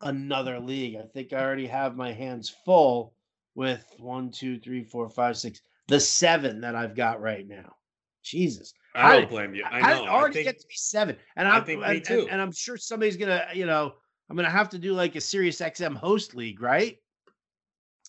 [0.00, 0.96] another league.
[0.96, 3.14] I think I already have my hands full
[3.54, 7.74] with one, two, three, four, five, six, the seven that I've got right now.
[8.22, 8.72] Jesus.
[8.94, 9.64] I don't blame you.
[9.64, 10.04] I know.
[10.04, 11.16] I already I think, get to be seven.
[11.36, 12.20] And I'm, I think me too.
[12.20, 13.94] And, and I'm sure somebody's gonna, you know,
[14.30, 16.96] I'm gonna have to do like a Sirius XM host league, right?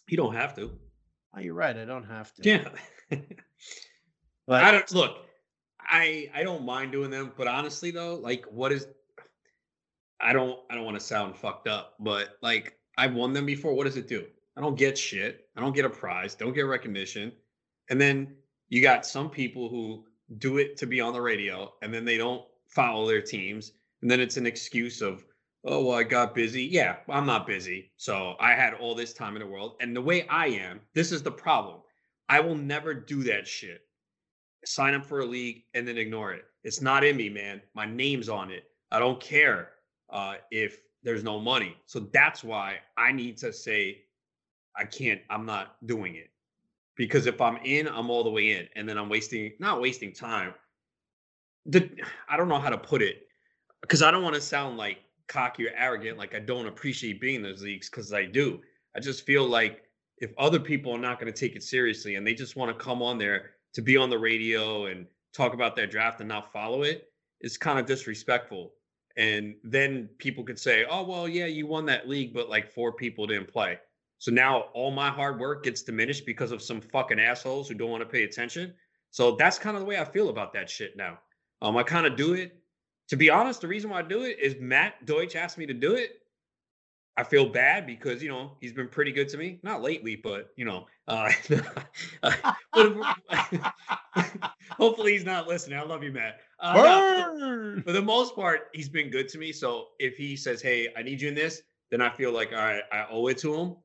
[0.08, 0.72] You don't have to.
[1.36, 1.76] Oh, you're right.
[1.76, 2.44] I don't have to.
[2.44, 2.70] Yeah.
[4.48, 5.25] But I don't look.
[5.88, 8.88] I I don't mind doing them, but honestly though, like what is
[10.20, 13.74] I don't I don't want to sound fucked up, but like I've won them before.
[13.74, 14.26] What does it do?
[14.58, 15.48] I don't get shit.
[15.56, 16.36] I don't get a prize.
[16.36, 17.32] Don't get recognition.
[17.90, 18.36] And then
[18.70, 20.06] you got some people who
[20.38, 23.74] do it to be on the radio and then they don't follow their teams.
[24.02, 25.26] And then it's an excuse of,
[25.66, 26.64] oh, well, I got busy.
[26.64, 27.92] Yeah, I'm not busy.
[27.98, 29.76] So I had all this time in the world.
[29.82, 31.82] And the way I am, this is the problem.
[32.30, 33.85] I will never do that shit.
[34.66, 36.46] Sign up for a league and then ignore it.
[36.64, 37.62] It's not in me, man.
[37.74, 38.66] My name's on it.
[38.92, 39.70] I don't care
[40.10, 41.78] uh, if there's no money.
[41.86, 44.04] So that's why I need to say,
[44.76, 46.30] I can't, I'm not doing it.
[46.96, 48.68] Because if I'm in, I'm all the way in.
[48.76, 50.54] And then I'm wasting, not wasting time.
[51.66, 51.90] The,
[52.30, 53.28] I don't know how to put it
[53.82, 54.98] because I don't want to sound like
[55.28, 58.62] cocky or arrogant, like I don't appreciate being in those leagues because I do.
[58.96, 59.84] I just feel like
[60.18, 62.84] if other people are not going to take it seriously and they just want to
[62.84, 66.52] come on there to be on the radio and talk about their draft and not
[66.52, 66.84] follow
[67.42, 68.74] it's kind of disrespectful.
[69.18, 72.92] And then people could say, oh, well, yeah, you won that league, but like four
[72.92, 73.78] people didn't play.
[74.18, 77.92] So now all my hard work gets diminished because of some fucking assholes who don't
[77.92, 78.74] want to pay attention.
[79.12, 81.20] So that's kind of the way I feel about that shit now.
[81.62, 82.58] Um, I kind of do it.
[83.10, 85.74] To be honest, the reason why I do it is Matt Deutsch asked me to
[85.74, 86.22] do it.
[87.18, 89.60] I feel bad because you know he's been pretty good to me.
[89.64, 91.32] Not lately, but you know, uh,
[94.72, 95.80] hopefully he's not listening.
[95.80, 96.42] I love you, Matt.
[96.60, 99.54] Uh, no, for the most part, he's been good to me.
[99.54, 102.58] So if he says, "Hey, I need you in this," then I feel like all
[102.58, 103.76] right, I owe it to him.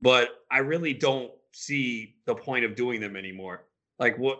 [0.00, 3.64] But I really don't see the point of doing them anymore.
[3.98, 4.38] Like what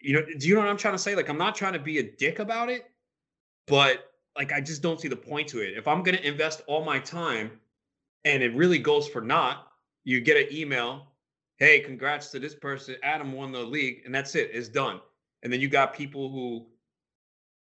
[0.00, 0.22] you know?
[0.38, 1.14] Do you know what I'm trying to say?
[1.14, 2.86] Like I'm not trying to be a dick about it,
[3.66, 5.76] but like I just don't see the point to it.
[5.76, 7.60] If I'm going to invest all my time
[8.24, 9.66] and it really goes for naught,
[10.04, 11.12] you get an email,
[11.58, 12.96] hey, congrats to this person.
[13.02, 14.50] Adam won the league, and that's it.
[14.52, 15.00] It's done.
[15.42, 16.66] And then you got people who,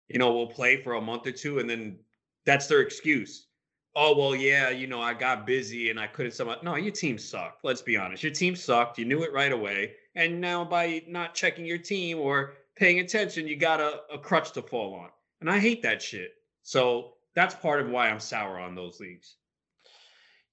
[0.09, 1.99] you know, will play for a month or two, and then
[2.45, 3.47] that's their excuse.
[3.95, 6.33] Oh well, yeah, you know, I got busy and I couldn't.
[6.33, 7.64] Some no, your team sucked.
[7.64, 8.99] Let's be honest, your team sucked.
[8.99, 13.49] You knew it right away, and now by not checking your team or paying attention,
[13.49, 15.09] you got a, a crutch to fall on.
[15.40, 16.33] And I hate that shit.
[16.62, 19.37] So that's part of why I'm sour on those leagues.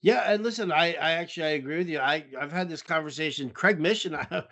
[0.03, 1.97] Yeah, and listen, I, I actually I agree with you.
[1.99, 3.49] I I've had this conversation.
[3.49, 4.43] Craig Mission, I,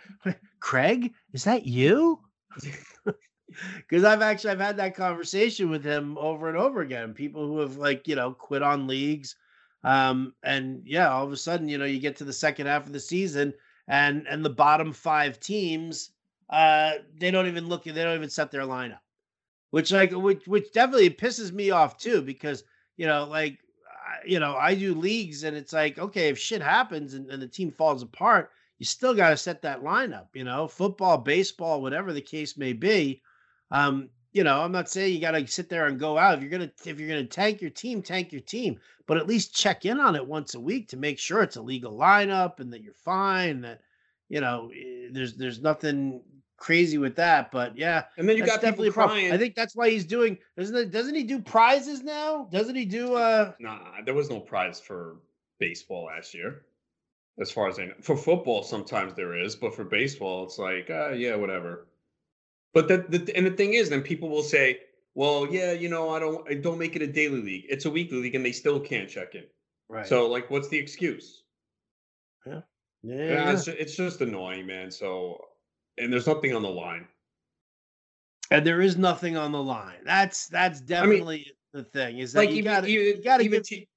[0.59, 2.19] Craig, is that you?
[3.79, 7.13] Because I've actually I've had that conversation with him over and over again.
[7.13, 9.35] People who have like you know quit on leagues,
[9.83, 12.85] um, and yeah, all of a sudden you know you get to the second half
[12.85, 13.53] of the season
[13.89, 16.11] and and the bottom five teams,
[16.49, 17.83] uh, they don't even look.
[17.83, 18.99] They don't even set their lineup,
[19.71, 22.63] which like which which definitely pisses me off too because
[22.95, 23.59] you know like
[24.25, 27.47] you know, I do leagues and it's like, okay, if shit happens and, and the
[27.47, 32.13] team falls apart, you still got to set that lineup, you know, football, baseball, whatever
[32.13, 33.21] the case may be.
[33.69, 36.35] Um, you know, I'm not saying you got to sit there and go out.
[36.35, 39.53] If you're gonna if you're gonna tank your team, tank your team, but at least
[39.53, 42.71] check in on it once a week to make sure it's a legal lineup and
[42.71, 43.61] that you're fine.
[43.61, 43.81] That
[44.29, 46.21] you know, eh, there's there's nothing
[46.61, 47.51] crazy with that.
[47.51, 49.33] But yeah, and then you got definitely crying.
[49.33, 50.37] I think that's why he's doing.
[50.57, 52.47] Doesn't it, doesn't he do prizes now?
[52.51, 53.15] Doesn't he do?
[53.15, 55.17] uh Nah, there was no prize for
[55.59, 56.63] baseball last year.
[57.39, 60.89] As far as I know, for football sometimes there is, but for baseball it's like,
[60.89, 61.87] uh, yeah, whatever.
[62.73, 64.79] But the, the and the thing is, then people will say,
[65.15, 67.65] well, yeah, you know, I don't, I don't make it a daily league.
[67.67, 69.43] It's a weekly league, and they still can't check in.
[69.89, 70.07] Right.
[70.07, 71.43] So, like, what's the excuse?
[72.45, 72.61] Yeah.
[73.03, 73.15] Yeah.
[73.15, 74.89] yeah it's, it's just annoying, man.
[74.89, 75.43] So
[76.01, 77.07] and there's nothing on the line.
[78.49, 79.99] And there is nothing on the line.
[80.03, 81.35] That's that's definitely
[81.73, 82.17] I mean, the thing.
[82.19, 83.63] Is that like you got you got to give.
[83.63, 83.87] T-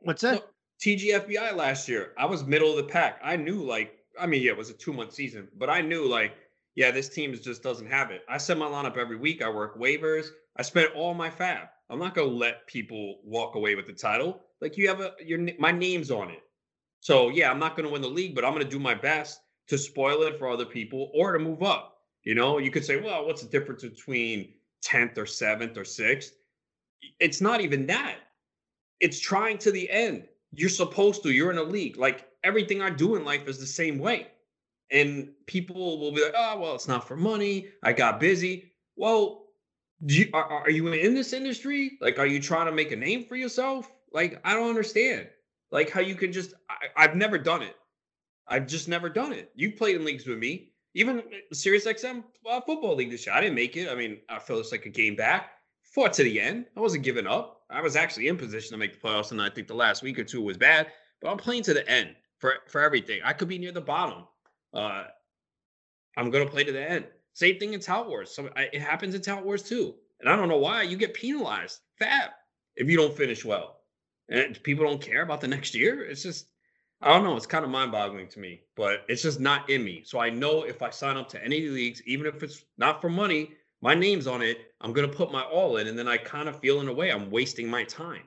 [0.00, 0.42] what's that?
[0.82, 3.20] TGFBI last year, I was middle of the pack.
[3.22, 6.06] I knew like I mean, yeah, it was a two month season, but I knew
[6.06, 6.32] like,
[6.74, 8.22] yeah, this team just doesn't have it.
[8.28, 9.42] I set my lineup every week.
[9.42, 10.28] I work waivers.
[10.56, 11.68] I spent all my fab.
[11.90, 14.40] I'm not gonna let people walk away with the title.
[14.60, 16.40] Like you have a your my name's on it.
[17.00, 19.78] So yeah, I'm not gonna win the league, but I'm gonna do my best to
[19.78, 21.98] spoil it for other people or to move up.
[22.22, 24.52] You know, you could say, well, what's the difference between
[24.84, 26.30] 10th or 7th or 6th?
[27.20, 28.16] It's not even that.
[29.00, 30.26] It's trying to the end.
[30.52, 31.96] You're supposed to, you're in a league.
[31.96, 34.28] Like everything I do in life is the same way.
[34.90, 37.68] And people will be like, oh, well, it's not for money.
[37.82, 38.72] I got busy.
[38.96, 39.46] Well,
[40.00, 41.98] you, are, are you in this industry?
[42.00, 43.90] Like, are you trying to make a name for yourself?
[44.12, 45.28] Like, I don't understand.
[45.72, 47.76] Like, how you can just, I, I've never done it.
[48.48, 49.50] I've just never done it.
[49.54, 51.22] You played in leagues with me, even
[51.52, 53.34] Sirius XM uh, football league this year.
[53.34, 53.88] I didn't make it.
[53.88, 55.50] I mean, I feel it's like a game back.
[55.82, 56.66] fought to the end.
[56.76, 57.62] I wasn't giving up.
[57.70, 60.18] I was actually in position to make the playoffs, and I think the last week
[60.18, 60.88] or two was bad.
[61.20, 63.20] But I'm playing to the end for for everything.
[63.24, 64.24] I could be near the bottom.
[64.72, 65.04] Uh,
[66.16, 67.06] I'm gonna play to the end.
[67.32, 68.38] Same thing in Tout Wars.
[68.56, 69.94] I, it happens in Tout Wars too.
[70.20, 72.30] And I don't know why you get penalized, fab,
[72.76, 73.80] if you don't finish well.
[74.28, 76.02] And people don't care about the next year.
[76.04, 76.46] It's just
[77.06, 77.36] I don't know.
[77.36, 80.02] It's kind of mind boggling to me, but it's just not in me.
[80.04, 83.08] So I know if I sign up to any leagues, even if it's not for
[83.08, 84.72] money, my name's on it.
[84.80, 85.86] I'm going to put my all in.
[85.86, 88.24] And then I kind of feel in a way I'm wasting my time.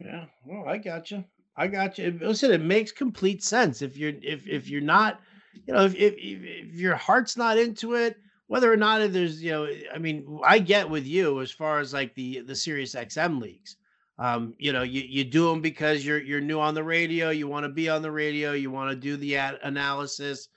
[0.00, 0.24] Yeah.
[0.44, 1.24] Well, I got you.
[1.56, 2.18] I got you.
[2.20, 3.80] Listen, it makes complete sense.
[3.80, 5.20] If you're, if, if you're not,
[5.66, 8.16] you know, if, if, if your heart's not into it,
[8.48, 11.92] whether or not there's, you know, I mean, I get with you as far as
[11.92, 13.76] like the, the Sirius XM leagues
[14.18, 17.30] um, you know, you, you do them because you're you're new on the radio.
[17.30, 18.52] You want to be on the radio.
[18.52, 20.48] You want to do the ad- analysis.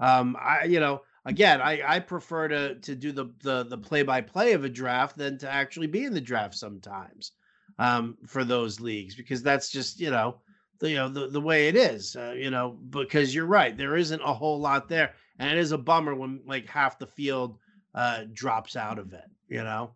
[0.00, 4.02] Um, I you know again I I prefer to to do the the the play
[4.02, 7.32] by play of a draft than to actually be in the draft sometimes
[7.78, 10.40] um, for those leagues because that's just you know
[10.80, 13.96] the you know the, the way it is uh, you know because you're right there
[13.96, 17.58] isn't a whole lot there and it is a bummer when like half the field
[17.94, 19.90] uh, drops out of it you know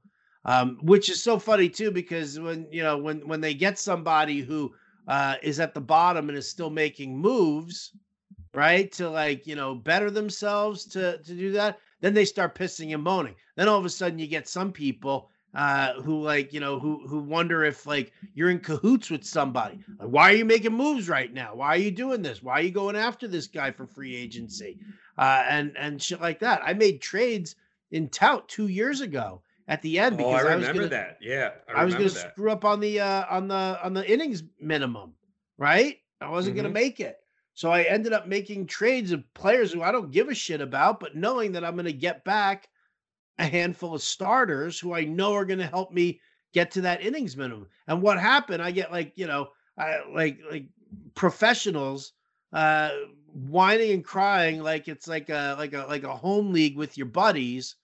[0.44, 4.40] um, which is so funny too because when you know when when they get somebody
[4.40, 4.72] who
[5.08, 7.92] uh, is at the bottom and is still making moves
[8.54, 12.94] right to like you know better themselves to to do that then they start pissing
[12.94, 13.34] and moaning.
[13.56, 17.04] Then all of a sudden you get some people uh who like you know who
[17.08, 19.80] who wonder if like you're in cahoots with somebody.
[19.98, 21.56] Like, why are you making moves right now?
[21.56, 22.42] Why are you doing this?
[22.42, 24.78] Why are you going after this guy for free agency?
[25.18, 26.62] Uh and and shit like that.
[26.64, 27.56] I made trades
[27.90, 31.18] in tout two years ago at the end because oh, I, I remember gonna, that.
[31.22, 34.10] Yeah, I, I was going to screw up on the uh, on the on the
[34.10, 35.14] innings minimum,
[35.56, 35.96] right?
[36.20, 36.64] I wasn't mm-hmm.
[36.64, 37.18] going to make it,
[37.54, 40.98] so I ended up making trades of players who I don't give a shit about,
[40.98, 42.68] but knowing that I'm going to get back
[43.38, 46.20] a handful of starters who I know are going to help me
[46.52, 47.68] get to that innings minimum.
[47.86, 48.60] And what happened?
[48.60, 50.66] I get like you know, I like like
[51.14, 52.12] professionals
[52.52, 52.90] uh
[53.32, 57.06] whining and crying like it's like a like a like a home league with your
[57.06, 57.76] buddies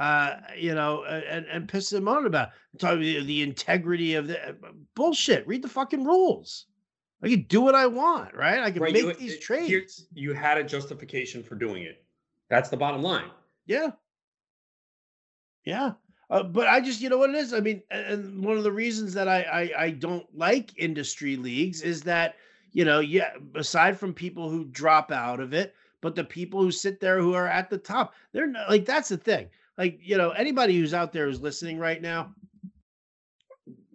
[0.00, 2.48] uh, you know, and, and piss them on about
[2.78, 4.52] talking the, the integrity of the uh,
[4.94, 5.46] bullshit.
[5.46, 6.64] Read the fucking rules.
[7.22, 8.60] I can do what I want, right?
[8.60, 10.06] I can right, make you, these trades.
[10.14, 12.02] You had a justification for doing it.
[12.48, 13.30] That's the bottom line.
[13.66, 13.90] Yeah.
[15.66, 15.92] Yeah.
[16.30, 17.52] Uh, but I just, you know what it is.
[17.52, 21.82] I mean, and one of the reasons that I, I I don't like industry leagues
[21.82, 22.36] is that
[22.72, 26.70] you know, yeah, aside from people who drop out of it, but the people who
[26.70, 29.48] sit there who are at the top, they're not like that's the thing
[29.78, 32.34] like you know anybody who's out there who's listening right now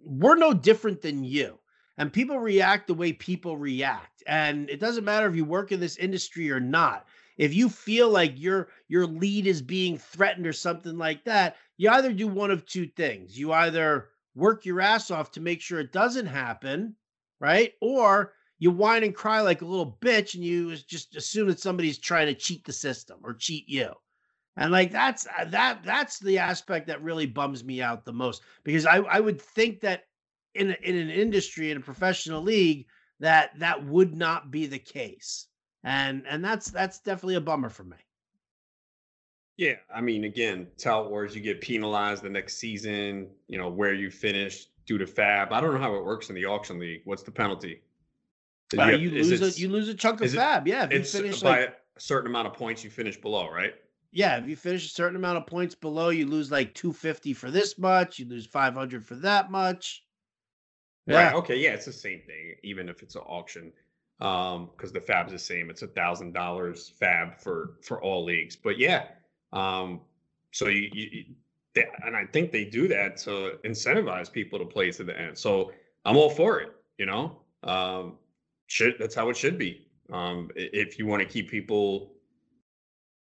[0.06, 1.58] we're no different than you.
[1.98, 4.22] And people react the way people react.
[4.26, 7.06] And it doesn't matter if you work in this industry or not.
[7.38, 11.90] If you feel like your your lead is being threatened or something like that you
[11.90, 13.38] either do one of two things.
[13.38, 16.94] You either work your ass off to make sure it doesn't happen
[17.38, 17.74] right?
[17.82, 21.98] Or you whine and cry like a little bitch and you just assume that somebody's
[21.98, 23.92] trying to cheat the system or cheat you
[24.56, 28.42] and like that's uh, that that's the aspect that really bums me out the most
[28.64, 30.04] because I, I would think that
[30.54, 32.86] in in an industry in a professional league
[33.20, 35.46] that that would not be the case.
[35.84, 37.96] And and that's that's definitely a bummer for me.
[39.56, 43.94] Yeah i mean again tout wars you get penalized the next season you know where
[43.94, 45.52] you finish due to fab.
[45.52, 47.00] I don't know how it works in the auction league.
[47.04, 47.80] What's the penalty?
[48.72, 50.68] You, have, you lose it, a you lose a chunk of fab.
[50.68, 53.48] Yeah if it's you finish by like, a certain amount of points you finish below
[53.48, 53.74] right
[54.16, 57.50] yeah, if you finish a certain amount of points below, you lose like 250 for
[57.50, 60.06] this much, you lose 500 for that much.
[61.06, 61.26] Yeah.
[61.26, 61.34] Right.
[61.34, 61.56] Okay.
[61.58, 63.74] Yeah, it's the same thing, even if it's an auction,
[64.20, 65.68] um, because the fab's the same.
[65.68, 68.56] It's a thousand dollars fab for for all leagues.
[68.56, 69.08] But yeah,
[69.52, 70.00] um,
[70.50, 71.24] so you, you
[71.74, 75.36] they, and I think they do that to incentivize people to play to the end.
[75.36, 75.72] So
[76.06, 76.72] I'm all for it.
[76.96, 78.16] You know, um,
[78.66, 79.86] should that's how it should be.
[80.10, 82.15] Um, if you want to keep people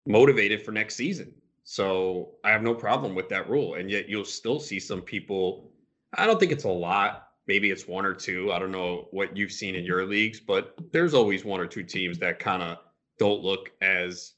[0.07, 1.33] motivated for next season.
[1.65, 3.75] So I have no problem with that rule.
[3.75, 5.71] And yet you'll still see some people.
[6.15, 7.29] I don't think it's a lot.
[7.47, 8.53] Maybe it's one or two.
[8.53, 11.83] I don't know what you've seen in your leagues, but there's always one or two
[11.83, 12.79] teams that kind of
[13.19, 14.35] don't look as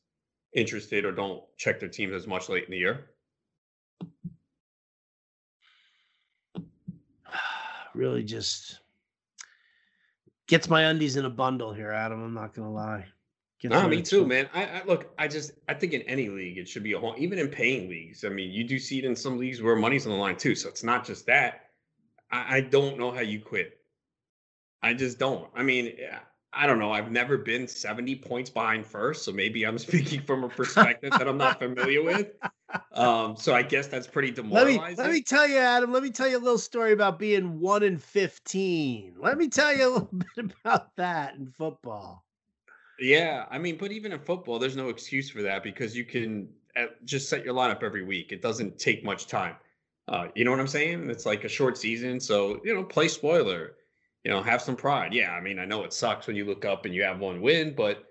[0.55, 3.11] interested or don't check their teams as much late in the year.
[7.95, 8.81] Really just
[10.49, 12.23] gets my undies in a bundle here, Adam.
[12.23, 13.07] I'm not going to lie.
[13.65, 14.49] No, me too, man.
[14.53, 15.13] I, I, look.
[15.19, 17.15] I just I think in any league it should be a whole.
[17.17, 20.07] Even in paying leagues, I mean, you do see it in some leagues where money's
[20.07, 20.55] on the line too.
[20.55, 21.71] So it's not just that.
[22.31, 23.79] I, I don't know how you quit.
[24.83, 25.49] I just don't.
[25.55, 25.95] I mean,
[26.53, 26.93] I don't know.
[26.93, 31.27] I've never been 70 points behind first, so maybe I'm speaking from a perspective that
[31.27, 32.29] I'm not familiar with.
[32.93, 34.81] Um, so I guess that's pretty demoralizing.
[34.81, 35.93] Let me let me tell you, Adam.
[35.93, 39.15] Let me tell you a little story about being one in 15.
[39.19, 42.24] Let me tell you a little bit about that in football.
[43.01, 46.49] Yeah, I mean, but even in football, there's no excuse for that because you can
[46.77, 48.33] uh, just set your lineup every week.
[48.33, 49.57] It doesn't take much time.
[50.07, 51.09] Uh, you know what I'm saying?
[51.09, 53.75] It's like a short season, so you know, play spoiler.
[54.25, 55.13] You know, have some pride.
[55.13, 57.43] Yeah, I mean, I know it sucks when you look up and you have one
[57.43, 58.05] win, but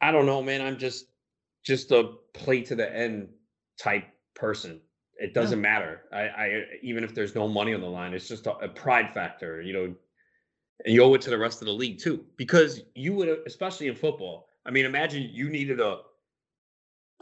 [0.00, 0.60] I don't know, man.
[0.60, 1.06] I'm just
[1.64, 3.28] just a play to the end
[3.78, 4.04] type
[4.34, 4.80] person.
[5.16, 5.62] It doesn't yeah.
[5.62, 6.02] matter.
[6.12, 9.12] I, I even if there's no money on the line, it's just a, a pride
[9.14, 9.62] factor.
[9.62, 9.94] You know,
[10.84, 13.88] and you owe it to the rest of the league too, because you would, especially
[13.88, 14.48] in football.
[14.66, 16.00] I mean, imagine you needed a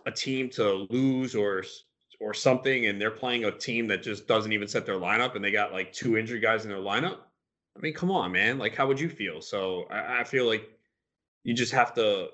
[0.07, 1.65] a team to lose or
[2.21, 5.45] or something, and they're playing a team that just doesn't even set their lineup, and
[5.45, 7.19] they got like two injury guys in their lineup.
[7.77, 8.59] I mean, come on, man.
[8.59, 9.41] Like, how would you feel?
[9.41, 10.69] So I, I feel like
[11.45, 12.29] you just have to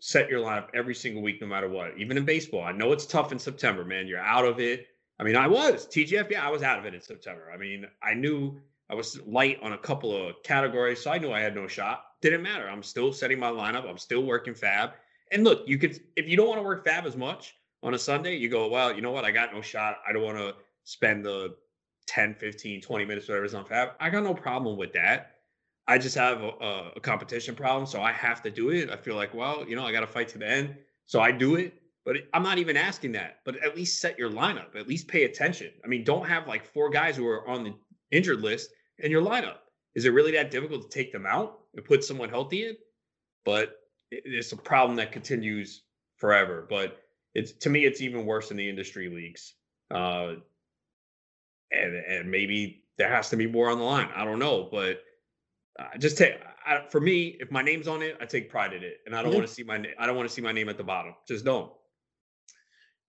[0.00, 1.96] set your lineup every single week, no matter what.
[1.98, 4.06] Even in baseball, I know it's tough in September, man.
[4.06, 4.86] You're out of it.
[5.20, 6.30] I mean, I was TGF.
[6.30, 7.50] Yeah, I was out of it in September.
[7.52, 8.60] I mean, I knew
[8.90, 12.04] I was light on a couple of categories, so I knew I had no shot.
[12.22, 12.68] Didn't matter.
[12.68, 13.88] I'm still setting my lineup.
[13.88, 14.92] I'm still working fab.
[15.30, 17.98] And look, you could if you don't want to work fab as much on a
[17.98, 19.24] Sunday, you go, well, you know what?
[19.24, 19.98] I got no shot.
[20.08, 21.54] I don't want to spend the
[22.06, 23.90] 10, 15, 20 minutes, whatever's on fab.
[24.00, 25.32] I got no problem with that.
[25.86, 28.90] I just have a, a competition problem, so I have to do it.
[28.90, 30.74] I feel like, well, you know, I got to fight to the end,
[31.06, 31.74] so I do it.
[32.04, 33.40] But I'm not even asking that.
[33.44, 34.74] But at least set your lineup.
[34.76, 35.70] At least pay attention.
[35.84, 37.74] I mean, don't have like four guys who are on the
[38.10, 39.56] injured list in your lineup.
[39.94, 42.76] Is it really that difficult to take them out and put someone healthy in?
[43.44, 43.76] But
[44.10, 45.82] it's a problem that continues
[46.16, 46.66] forever.
[46.68, 46.98] But
[47.34, 49.54] it's to me, it's even worse in the industry leagues.
[49.90, 50.34] Uh,
[51.70, 54.08] and and maybe there has to be more on the line.
[54.14, 55.02] I don't know, but
[55.98, 56.34] just take
[56.66, 57.36] I, for me.
[57.40, 59.52] If my name's on it, I take pride in it, and I don't want to
[59.52, 61.14] see my I don't want to see my name at the bottom.
[61.26, 61.72] Just don't.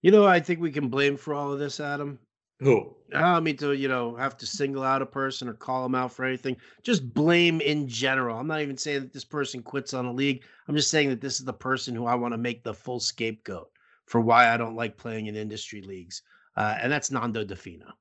[0.01, 2.19] You know, I think we can blame for all of this, Adam.
[2.59, 2.93] Who?
[3.15, 5.95] I don't mean to, you know, have to single out a person or call them
[5.95, 6.57] out for anything.
[6.83, 8.37] Just blame in general.
[8.37, 10.43] I'm not even saying that this person quits on a league.
[10.67, 12.99] I'm just saying that this is the person who I want to make the full
[12.99, 13.71] scapegoat
[14.05, 16.21] for why I don't like playing in industry leagues.
[16.55, 17.93] Uh, and that's Nando Di Fino.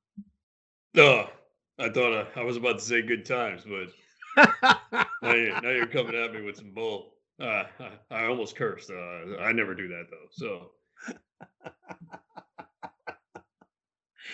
[0.96, 1.30] Oh,
[1.78, 3.92] I thought I, uh, I was about to say good times, but
[5.22, 7.14] now, you're, now, you're, coming at me with some bull.
[7.40, 8.90] Uh, I, I, almost cursed.
[8.90, 10.26] Uh, I never do that though.
[10.32, 10.70] So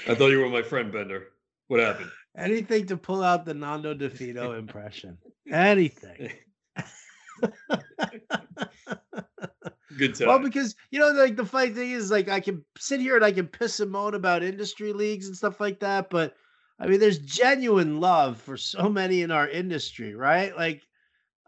[0.09, 1.29] I thought you were my friend, Bender.
[1.69, 2.11] What happened?
[2.37, 5.19] Anything to pull out the Nando Di Fino impression.
[5.51, 6.33] Anything.
[9.97, 10.29] Good time.
[10.29, 13.25] Well, because you know, like the funny thing is, like I can sit here and
[13.25, 16.35] I can piss and moan about industry leagues and stuff like that, but
[16.79, 20.57] I mean, there's genuine love for so many in our industry, right?
[20.57, 20.83] Like,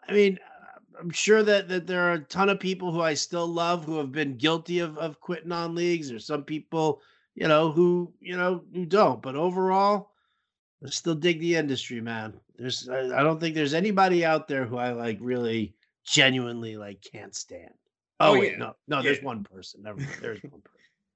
[0.08, 3.14] I mean, uh, I'm sure that that there are a ton of people who I
[3.14, 7.02] still love who have been guilty of of quitting on leagues, or some people,
[7.36, 9.22] you know, who you know who don't.
[9.22, 10.10] But overall,
[10.84, 12.34] I still dig the industry, man.
[12.56, 15.74] There's I, I don't think there's anybody out there who I like really
[16.04, 17.74] genuinely like can't stand.
[18.18, 18.58] Oh, oh wait, yeah.
[18.58, 19.02] no, no, yeah.
[19.02, 19.82] there's one person.
[19.82, 20.16] Never mind.
[20.20, 20.62] There's one person.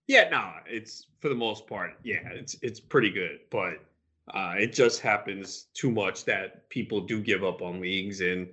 [0.06, 3.74] Yeah, no, it's for the most part, yeah, it's it's pretty good, but
[4.34, 8.48] uh, it just happens too much that people do give up on leagues, and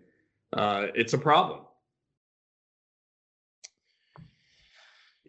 [0.54, 1.62] uh, it's a problem.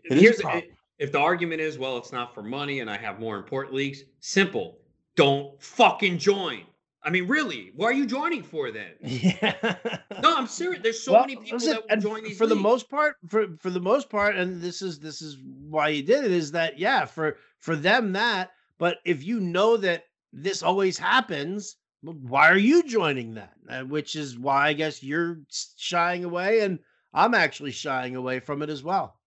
[0.04, 0.64] It Here's problem.
[0.98, 4.02] If the argument is, well, it's not for money, and I have more important leagues.
[4.20, 4.78] Simple,
[5.16, 6.64] don't fucking join.
[7.02, 8.92] I mean, really, what are you joining for then?
[9.02, 9.76] Yeah.
[10.22, 10.82] no, I'm serious.
[10.82, 12.56] There's so well, many people listen, that join these for leagues.
[12.56, 13.16] the most part.
[13.28, 16.32] For for the most part, and this is this is why you did it.
[16.32, 18.50] Is that yeah for for them that.
[18.78, 23.54] But if you know that this always happens, why are you joining that?
[23.68, 25.38] Uh, which is why I guess you're
[25.76, 26.78] shying away, and
[27.14, 29.17] I'm actually shying away from it as well.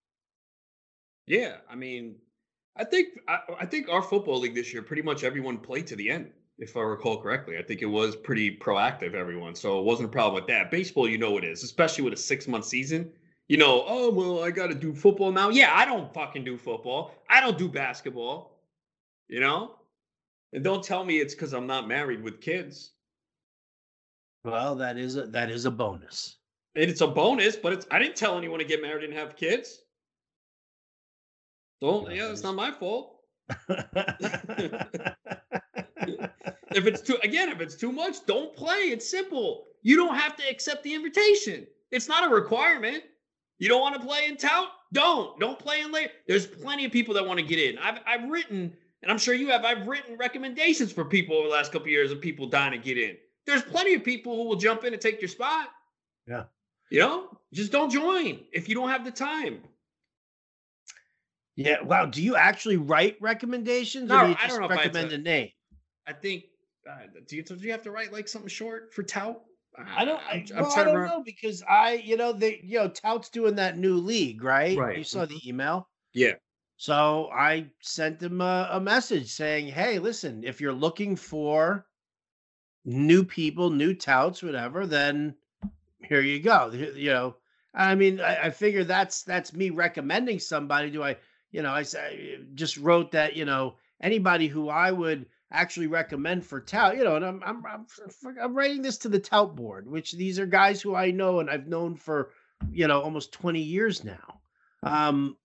[1.32, 2.16] Yeah, I mean,
[2.76, 5.96] I think I, I think our football league this year, pretty much everyone played to
[5.96, 7.58] the end if I recall correctly.
[7.58, 9.56] I think it was pretty proactive, everyone.
[9.56, 10.70] So it wasn't a problem with that.
[10.70, 13.14] Baseball, you know it is, especially with a six month season.
[13.48, 15.48] You know, oh, well, I got to do football now.
[15.48, 17.14] Yeah, I don't fucking do football.
[17.30, 18.60] I don't do basketball.
[19.30, 19.76] You know?
[20.52, 22.92] And don't tell me it's because I'm not married with kids.
[24.44, 26.36] Well, that is a that is a bonus.
[26.76, 29.38] And It's a bonus, but it's I didn't tell anyone to get married and have
[29.38, 29.82] kids.
[31.82, 33.18] Don't yeah, it's not my fault.
[33.70, 33.88] if
[36.86, 38.92] it's too again, if it's too much, don't play.
[38.92, 39.66] It's simple.
[39.82, 41.66] You don't have to accept the invitation.
[41.90, 43.04] It's not a requirement.
[43.58, 44.70] You don't want to play in tout?
[44.94, 45.40] Don't.
[45.40, 46.12] Don't play in late.
[46.28, 47.78] There's plenty of people that want to get in.
[47.80, 51.54] I've I've written, and I'm sure you have, I've written recommendations for people over the
[51.54, 53.18] last couple of years of people dying to get in.
[53.48, 55.70] There's plenty of people who will jump in and take your spot.
[56.28, 56.44] Yeah.
[56.92, 59.62] You know, just don't join if you don't have the time.
[61.56, 61.82] Yeah.
[61.82, 62.06] Wow.
[62.06, 65.18] Do you actually write recommendations, No, or do you I just don't know recommend a
[65.18, 65.50] name?
[66.08, 66.46] I think.
[66.90, 66.96] Uh,
[67.28, 69.42] do you do you have to write like something short for tout?
[69.78, 70.20] I don't.
[70.24, 73.56] I, I'm- I'm I don't know because I, you know, they, you know, Tout's doing
[73.56, 74.78] that new league, right?
[74.78, 74.98] Right.
[74.98, 75.88] You saw the email.
[76.14, 76.34] Yeah.
[76.78, 81.86] So I sent him a, a message saying, "Hey, listen, if you're looking for
[82.84, 85.36] new people, new touts, whatever, then
[86.04, 87.36] here you go." You know,
[87.74, 90.90] I mean, I, I figure that's that's me recommending somebody.
[90.90, 91.18] Do I,
[91.52, 91.84] you know, I
[92.54, 97.16] just wrote that, you know, anybody who I would actually recommend for tout, you know,
[97.18, 97.86] and I'm I'm I'm,
[98.42, 101.50] I'm writing this to the tout board, which these are guys who I know and
[101.50, 102.32] I've known for,
[102.72, 104.42] you know, almost 20 years now.
[104.84, 105.38] Um,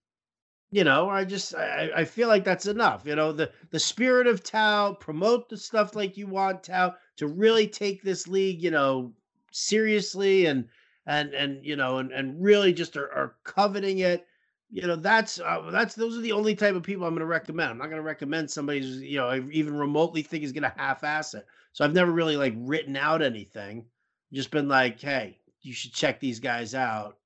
[0.72, 4.26] you know i just I, I feel like that's enough you know the the spirit
[4.26, 8.70] of tout promote the stuff like you want tout to really take this league you
[8.70, 9.12] know
[9.52, 10.68] seriously and
[11.06, 14.26] and and you know and and really just are, are coveting it
[14.70, 17.26] you know that's uh, that's those are the only type of people i'm going to
[17.26, 20.52] recommend i'm not going to recommend somebody who's you know I even remotely think is
[20.52, 23.84] going to half-ass it so i've never really like written out anything
[24.32, 27.18] just been like hey you should check these guys out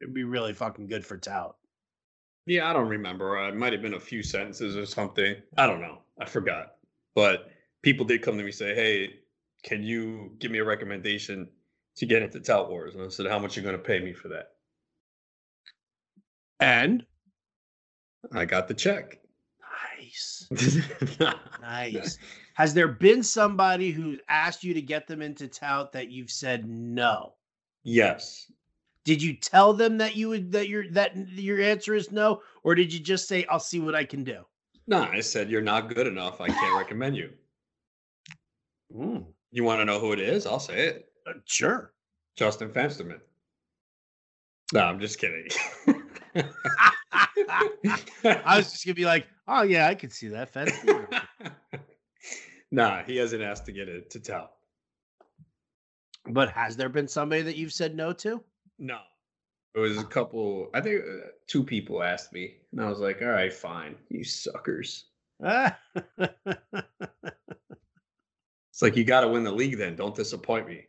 [0.00, 1.56] it'd be really fucking good for tout
[2.46, 3.38] Yeah, I don't remember.
[3.38, 5.36] Uh, it might have been a few sentences or something.
[5.56, 5.98] I don't know.
[6.20, 6.76] I forgot.
[7.14, 7.50] But
[7.82, 9.20] people did come to me say, "Hey,
[9.62, 11.48] can you give me a recommendation
[11.96, 14.12] to get into Tout Wars?" And I said, "How much you going to pay me
[14.12, 14.52] for that?"
[16.60, 17.04] And
[18.32, 19.18] I got the check.
[19.98, 20.48] Nice.
[21.60, 22.18] Nice.
[22.54, 26.66] Has there been somebody who asked you to get them into tout that you've said
[26.68, 27.34] no?
[27.84, 28.50] yes.
[29.04, 32.74] Did you tell them that you would that your that your answer is no, or
[32.74, 34.44] did you just say I'll see what I can do?
[34.86, 36.40] No, I said you're not good enough.
[36.40, 37.30] I can't recommend you.
[38.94, 40.44] Mm, You want to know who it is?
[40.46, 41.08] I'll say it.
[41.26, 41.92] uh, sure.
[42.36, 43.20] Justin Fensterman.
[44.74, 45.48] No, I'm just kidding.
[48.24, 50.72] I was just gonna be like, oh yeah, I could see that fence.
[52.70, 54.52] nah, he hasn't asked to get it to tell.
[56.26, 58.42] but has there been somebody that you've said no to?
[58.78, 58.98] No.
[59.74, 63.22] It was a couple, I think uh, two people asked me, and I was like,
[63.22, 65.04] all right, fine, you suckers.
[68.72, 69.94] It's like, you got to win the league then.
[69.94, 70.86] Don't disappoint me.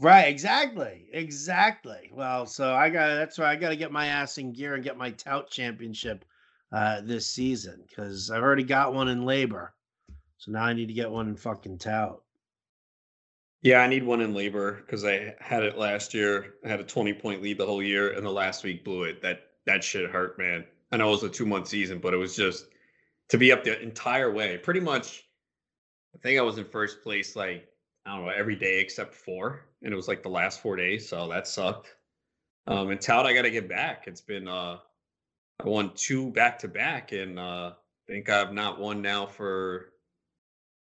[0.00, 2.10] Right, exactly, exactly.
[2.12, 4.82] Well, so I got that's why I got to get my ass in gear and
[4.82, 6.24] get my tout championship
[6.72, 9.68] uh, this season because I've already got one in LABR,
[10.38, 12.20] so now I need to get one in fucking tout.
[13.62, 16.54] Yeah, I need one in LABR because I had it last year.
[16.64, 19.22] I had a 20 point lead the whole year, and the last week blew it.
[19.22, 20.64] That that shit hurt, man.
[20.90, 22.66] I know it was a two month season, but it was just
[23.28, 24.58] to be up the entire way.
[24.58, 25.24] Pretty much,
[26.14, 27.68] I think I was in first place like
[28.06, 31.08] I don't know every day except four, and it was like the last four days,
[31.08, 31.94] so that sucked.
[32.66, 34.04] Um, and tout, I got to get back.
[34.06, 34.78] It's been uh,
[35.60, 39.92] I won two back to back, and uh, I think I've not won now for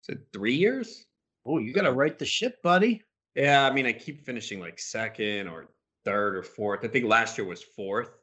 [0.04, 1.06] is it three years?
[1.46, 3.02] Oh, you got to right the ship, buddy.
[3.36, 5.68] Yeah, I mean, I keep finishing like second or
[6.06, 6.84] third or fourth.
[6.84, 8.18] I think last year was fourth.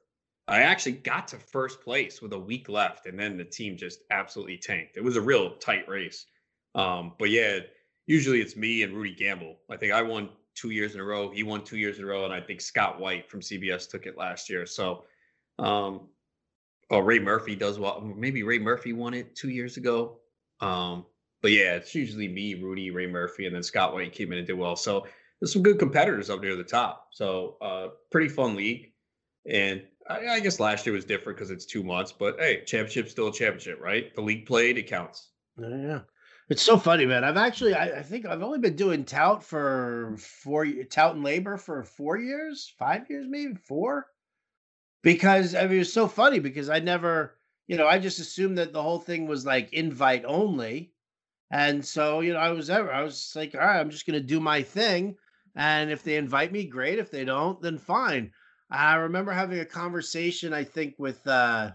[0.47, 4.01] I actually got to first place with a week left, and then the team just
[4.11, 4.97] absolutely tanked.
[4.97, 6.26] It was a real tight race.
[6.74, 7.61] Um, but yeah,
[8.07, 9.57] usually it's me and Rudy Gamble.
[9.71, 11.31] I think I won two years in a row.
[11.31, 14.07] He won two years in a row, and I think Scott White from CBS took
[14.07, 14.67] it last year.
[14.67, 15.05] So,
[15.59, 16.09] um,
[16.91, 18.01] oh, Ray Murphy does well.
[18.01, 20.19] Maybe Ray Murphy won it two years ago.
[20.61, 21.07] Um,
[21.43, 24.47] but yeah, it's usually me, Rudy, Ray Murphy, and then Scott White came in and
[24.47, 24.77] did well.
[24.77, 25.07] So
[25.41, 27.09] there's some good competitors up near the top.
[27.13, 28.93] So uh, pretty fun league.
[29.47, 32.13] And I, I guess last year was different because it's two months.
[32.13, 34.15] But hey, championship's still a championship, right?
[34.15, 35.29] The league played, it counts.
[35.59, 36.01] Yeah.
[36.51, 37.25] It's so funny, man.
[37.25, 41.59] I've actually, I, I think I've only been doing tout for four, tout and LABR
[41.61, 44.07] for four years, five years, maybe four.
[45.03, 47.37] Because I mean, it was so funny because I never,
[47.69, 50.93] you know, I just assumed that the whole thing was like invite only.
[51.51, 54.21] And so, you know, I was ever, I was like, all right, I'm just going
[54.21, 55.17] to do my thing.
[55.57, 56.99] And if they invite me, great.
[56.99, 58.33] If they don't, then fine.
[58.71, 61.73] I remember having a conversation, I think, with, uh,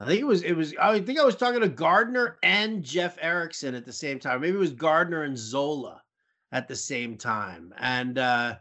[0.00, 3.18] I think it was it was I think I was talking to Gardner and Jeff
[3.20, 4.40] Erickson at the same time.
[4.40, 6.02] Maybe it was Gardner and Zola
[6.52, 7.74] at the same time.
[7.78, 8.56] And uh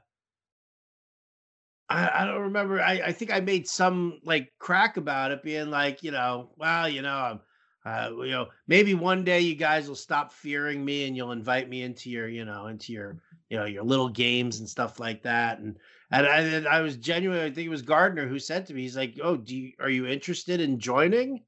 [1.90, 2.82] I, I don't remember.
[2.82, 6.88] I, I think I made some like crack about it, being like, you know, well,
[6.88, 7.40] you know, I'm
[7.86, 11.70] uh, you know, maybe one day you guys will stop fearing me and you'll invite
[11.70, 13.18] me into your, you know, into your,
[13.50, 15.60] you know, your little games and stuff like that.
[15.60, 15.78] And
[16.12, 17.40] and I, and I was genuine.
[17.40, 19.90] I think it was Gardner who said to me, he's like, "Oh, do you, are
[19.90, 21.42] you interested in joining?"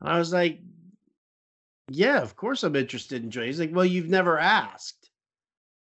[0.00, 0.60] And I was like,
[1.90, 5.10] "Yeah, of course I'm interested in joining." He's like, "Well, you've never asked."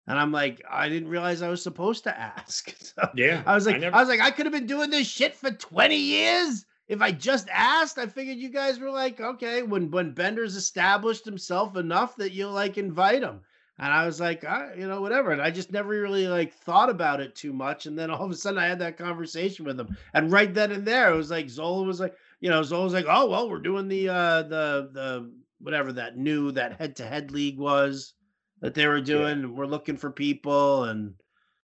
[0.09, 2.73] And I'm like, I didn't realize I was supposed to ask.
[2.97, 3.43] So Yeah.
[3.45, 5.51] I was like, I, never- was like, I could have been doing this shit for
[5.51, 7.97] 20 years if I just asked.
[7.97, 12.53] I figured you guys were like, okay, when when Bender's established himself enough that you'll
[12.53, 13.41] like invite him.
[13.79, 15.31] And I was like, I, you know, whatever.
[15.31, 17.85] And I just never really like thought about it too much.
[17.85, 19.95] And then all of a sudden I had that conversation with him.
[20.13, 22.93] And right then and there, it was like Zola was like, you know, Zola was
[22.93, 27.05] like, oh well, we're doing the uh the the whatever that new that head to
[27.05, 28.13] head league was
[28.61, 29.43] that they were doing.
[29.43, 31.13] and We're looking for people and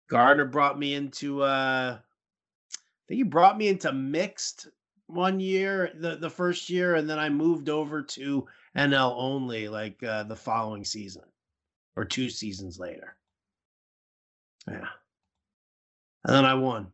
[0.09, 4.67] Gardner brought me into uh I think he brought me into mixed
[5.07, 8.45] one year, the the first year, and then I moved over to
[8.75, 11.23] NL only like uh the following season
[11.95, 13.15] or two seasons later.
[14.67, 14.87] Yeah.
[16.25, 16.87] And then I won.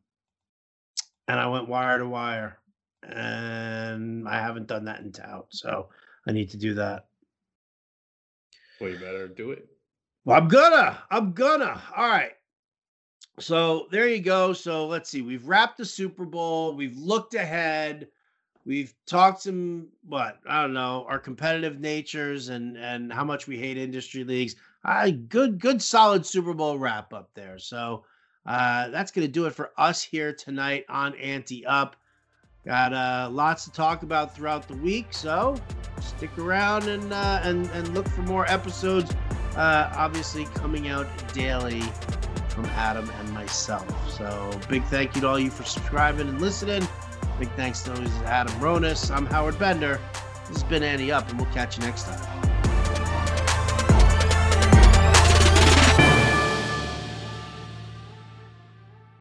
[1.27, 2.57] And I went wire to wire.
[3.03, 5.47] And I haven't done that in tout.
[5.49, 5.89] So
[6.27, 7.05] I need to do that.
[8.79, 9.67] Well, you better do it.
[10.25, 11.03] Well, I'm gonna.
[11.09, 11.81] I'm gonna.
[11.95, 12.33] All right.
[13.39, 14.53] So there you go.
[14.53, 15.21] So let's see.
[15.21, 16.75] We've wrapped the Super Bowl.
[16.75, 18.07] We've looked ahead.
[18.65, 23.57] We've talked some what I don't know our competitive natures and and how much we
[23.57, 24.55] hate industry leagues.
[24.83, 27.59] Good good solid Super Bowl wrap up there.
[27.59, 28.03] So
[28.45, 31.95] uh, that's gonna do it for us here tonight on Ante Up.
[32.65, 35.07] Got uh, lots to talk about throughout the week.
[35.11, 35.55] So
[36.01, 39.13] stick around and uh, and and look for more episodes
[39.55, 41.81] uh, obviously coming out daily
[42.49, 44.11] from Adam and myself.
[44.11, 46.87] So big thank you to all you for subscribing and listening.
[47.37, 47.91] Big thanks to
[48.25, 49.13] Adam Ronis.
[49.15, 49.99] I'm Howard Bender.
[50.47, 52.38] This has been Ante Up, and we'll catch you next time.